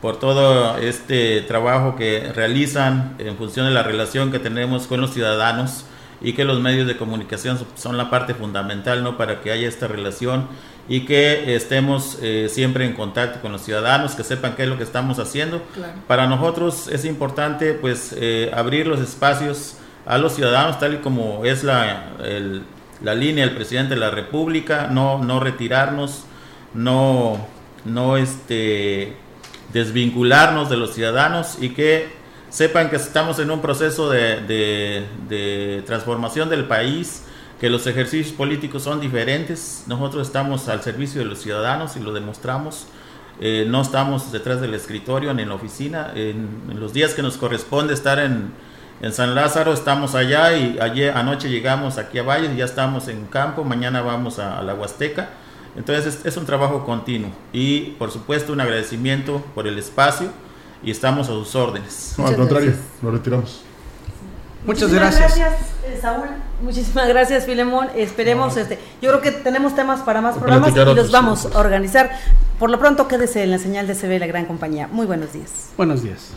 [0.00, 5.12] por todo este trabajo que realizan en función de la relación que tenemos con los
[5.12, 5.84] ciudadanos
[6.20, 9.16] y que los medios de comunicación son la parte fundamental ¿no?
[9.16, 10.48] para que haya esta relación
[10.88, 14.76] y que estemos eh, siempre en contacto con los ciudadanos, que sepan qué es lo
[14.76, 15.62] que estamos haciendo.
[16.06, 21.44] Para nosotros es importante pues eh, abrir los espacios a los ciudadanos, tal y como
[21.44, 22.10] es la,
[23.02, 26.24] la línea del presidente de la República, no, no retirarnos,
[26.74, 27.46] no,
[27.84, 29.16] no este,
[29.72, 32.19] desvincularnos de los ciudadanos y que
[32.50, 34.40] sepan que estamos en un proceso de,
[35.28, 37.22] de, transformación del país,
[37.60, 39.84] que los ejercicios políticos son diferentes.
[39.86, 42.86] Nosotros estamos al servicio de los ciudadanos y lo demostramos.
[43.40, 46.12] Eh, no estamos detrás del escritorio ni en la oficina.
[46.14, 48.52] En, los días que nos corresponde estar en,
[49.00, 53.08] en, San Lázaro, estamos allá y ayer anoche llegamos aquí a Valles y ya estamos
[53.08, 53.62] en campo.
[53.64, 55.30] Mañana vamos a, la Huasteca
[55.76, 60.32] Entonces es, es un trabajo continuo y por supuesto un agradecimiento por el espacio
[60.82, 62.14] y estamos a sus órdenes.
[62.18, 63.62] No, al contrario, lo retiramos.
[64.66, 65.52] Muchas Muchísimas gracias.
[65.86, 66.28] eh, Saúl.
[66.62, 67.88] Muchísimas gracias, Filemón.
[67.96, 71.56] Esperemos, este, yo creo que tenemos temas para más programas y los otros, vamos otros.
[71.56, 72.10] a organizar.
[72.58, 74.86] Por lo pronto, quédese en la señal de CB La Gran Compañía.
[74.92, 75.70] Muy buenos días.
[75.78, 76.28] Buenos días.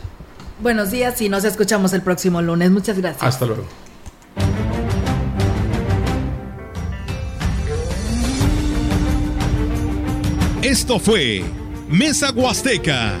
[0.60, 2.70] Buenos días y nos escuchamos el próximo lunes.
[2.70, 3.22] Muchas gracias.
[3.22, 3.64] Hasta luego.
[10.62, 11.44] Esto fue
[11.88, 13.20] Mesa Huasteca.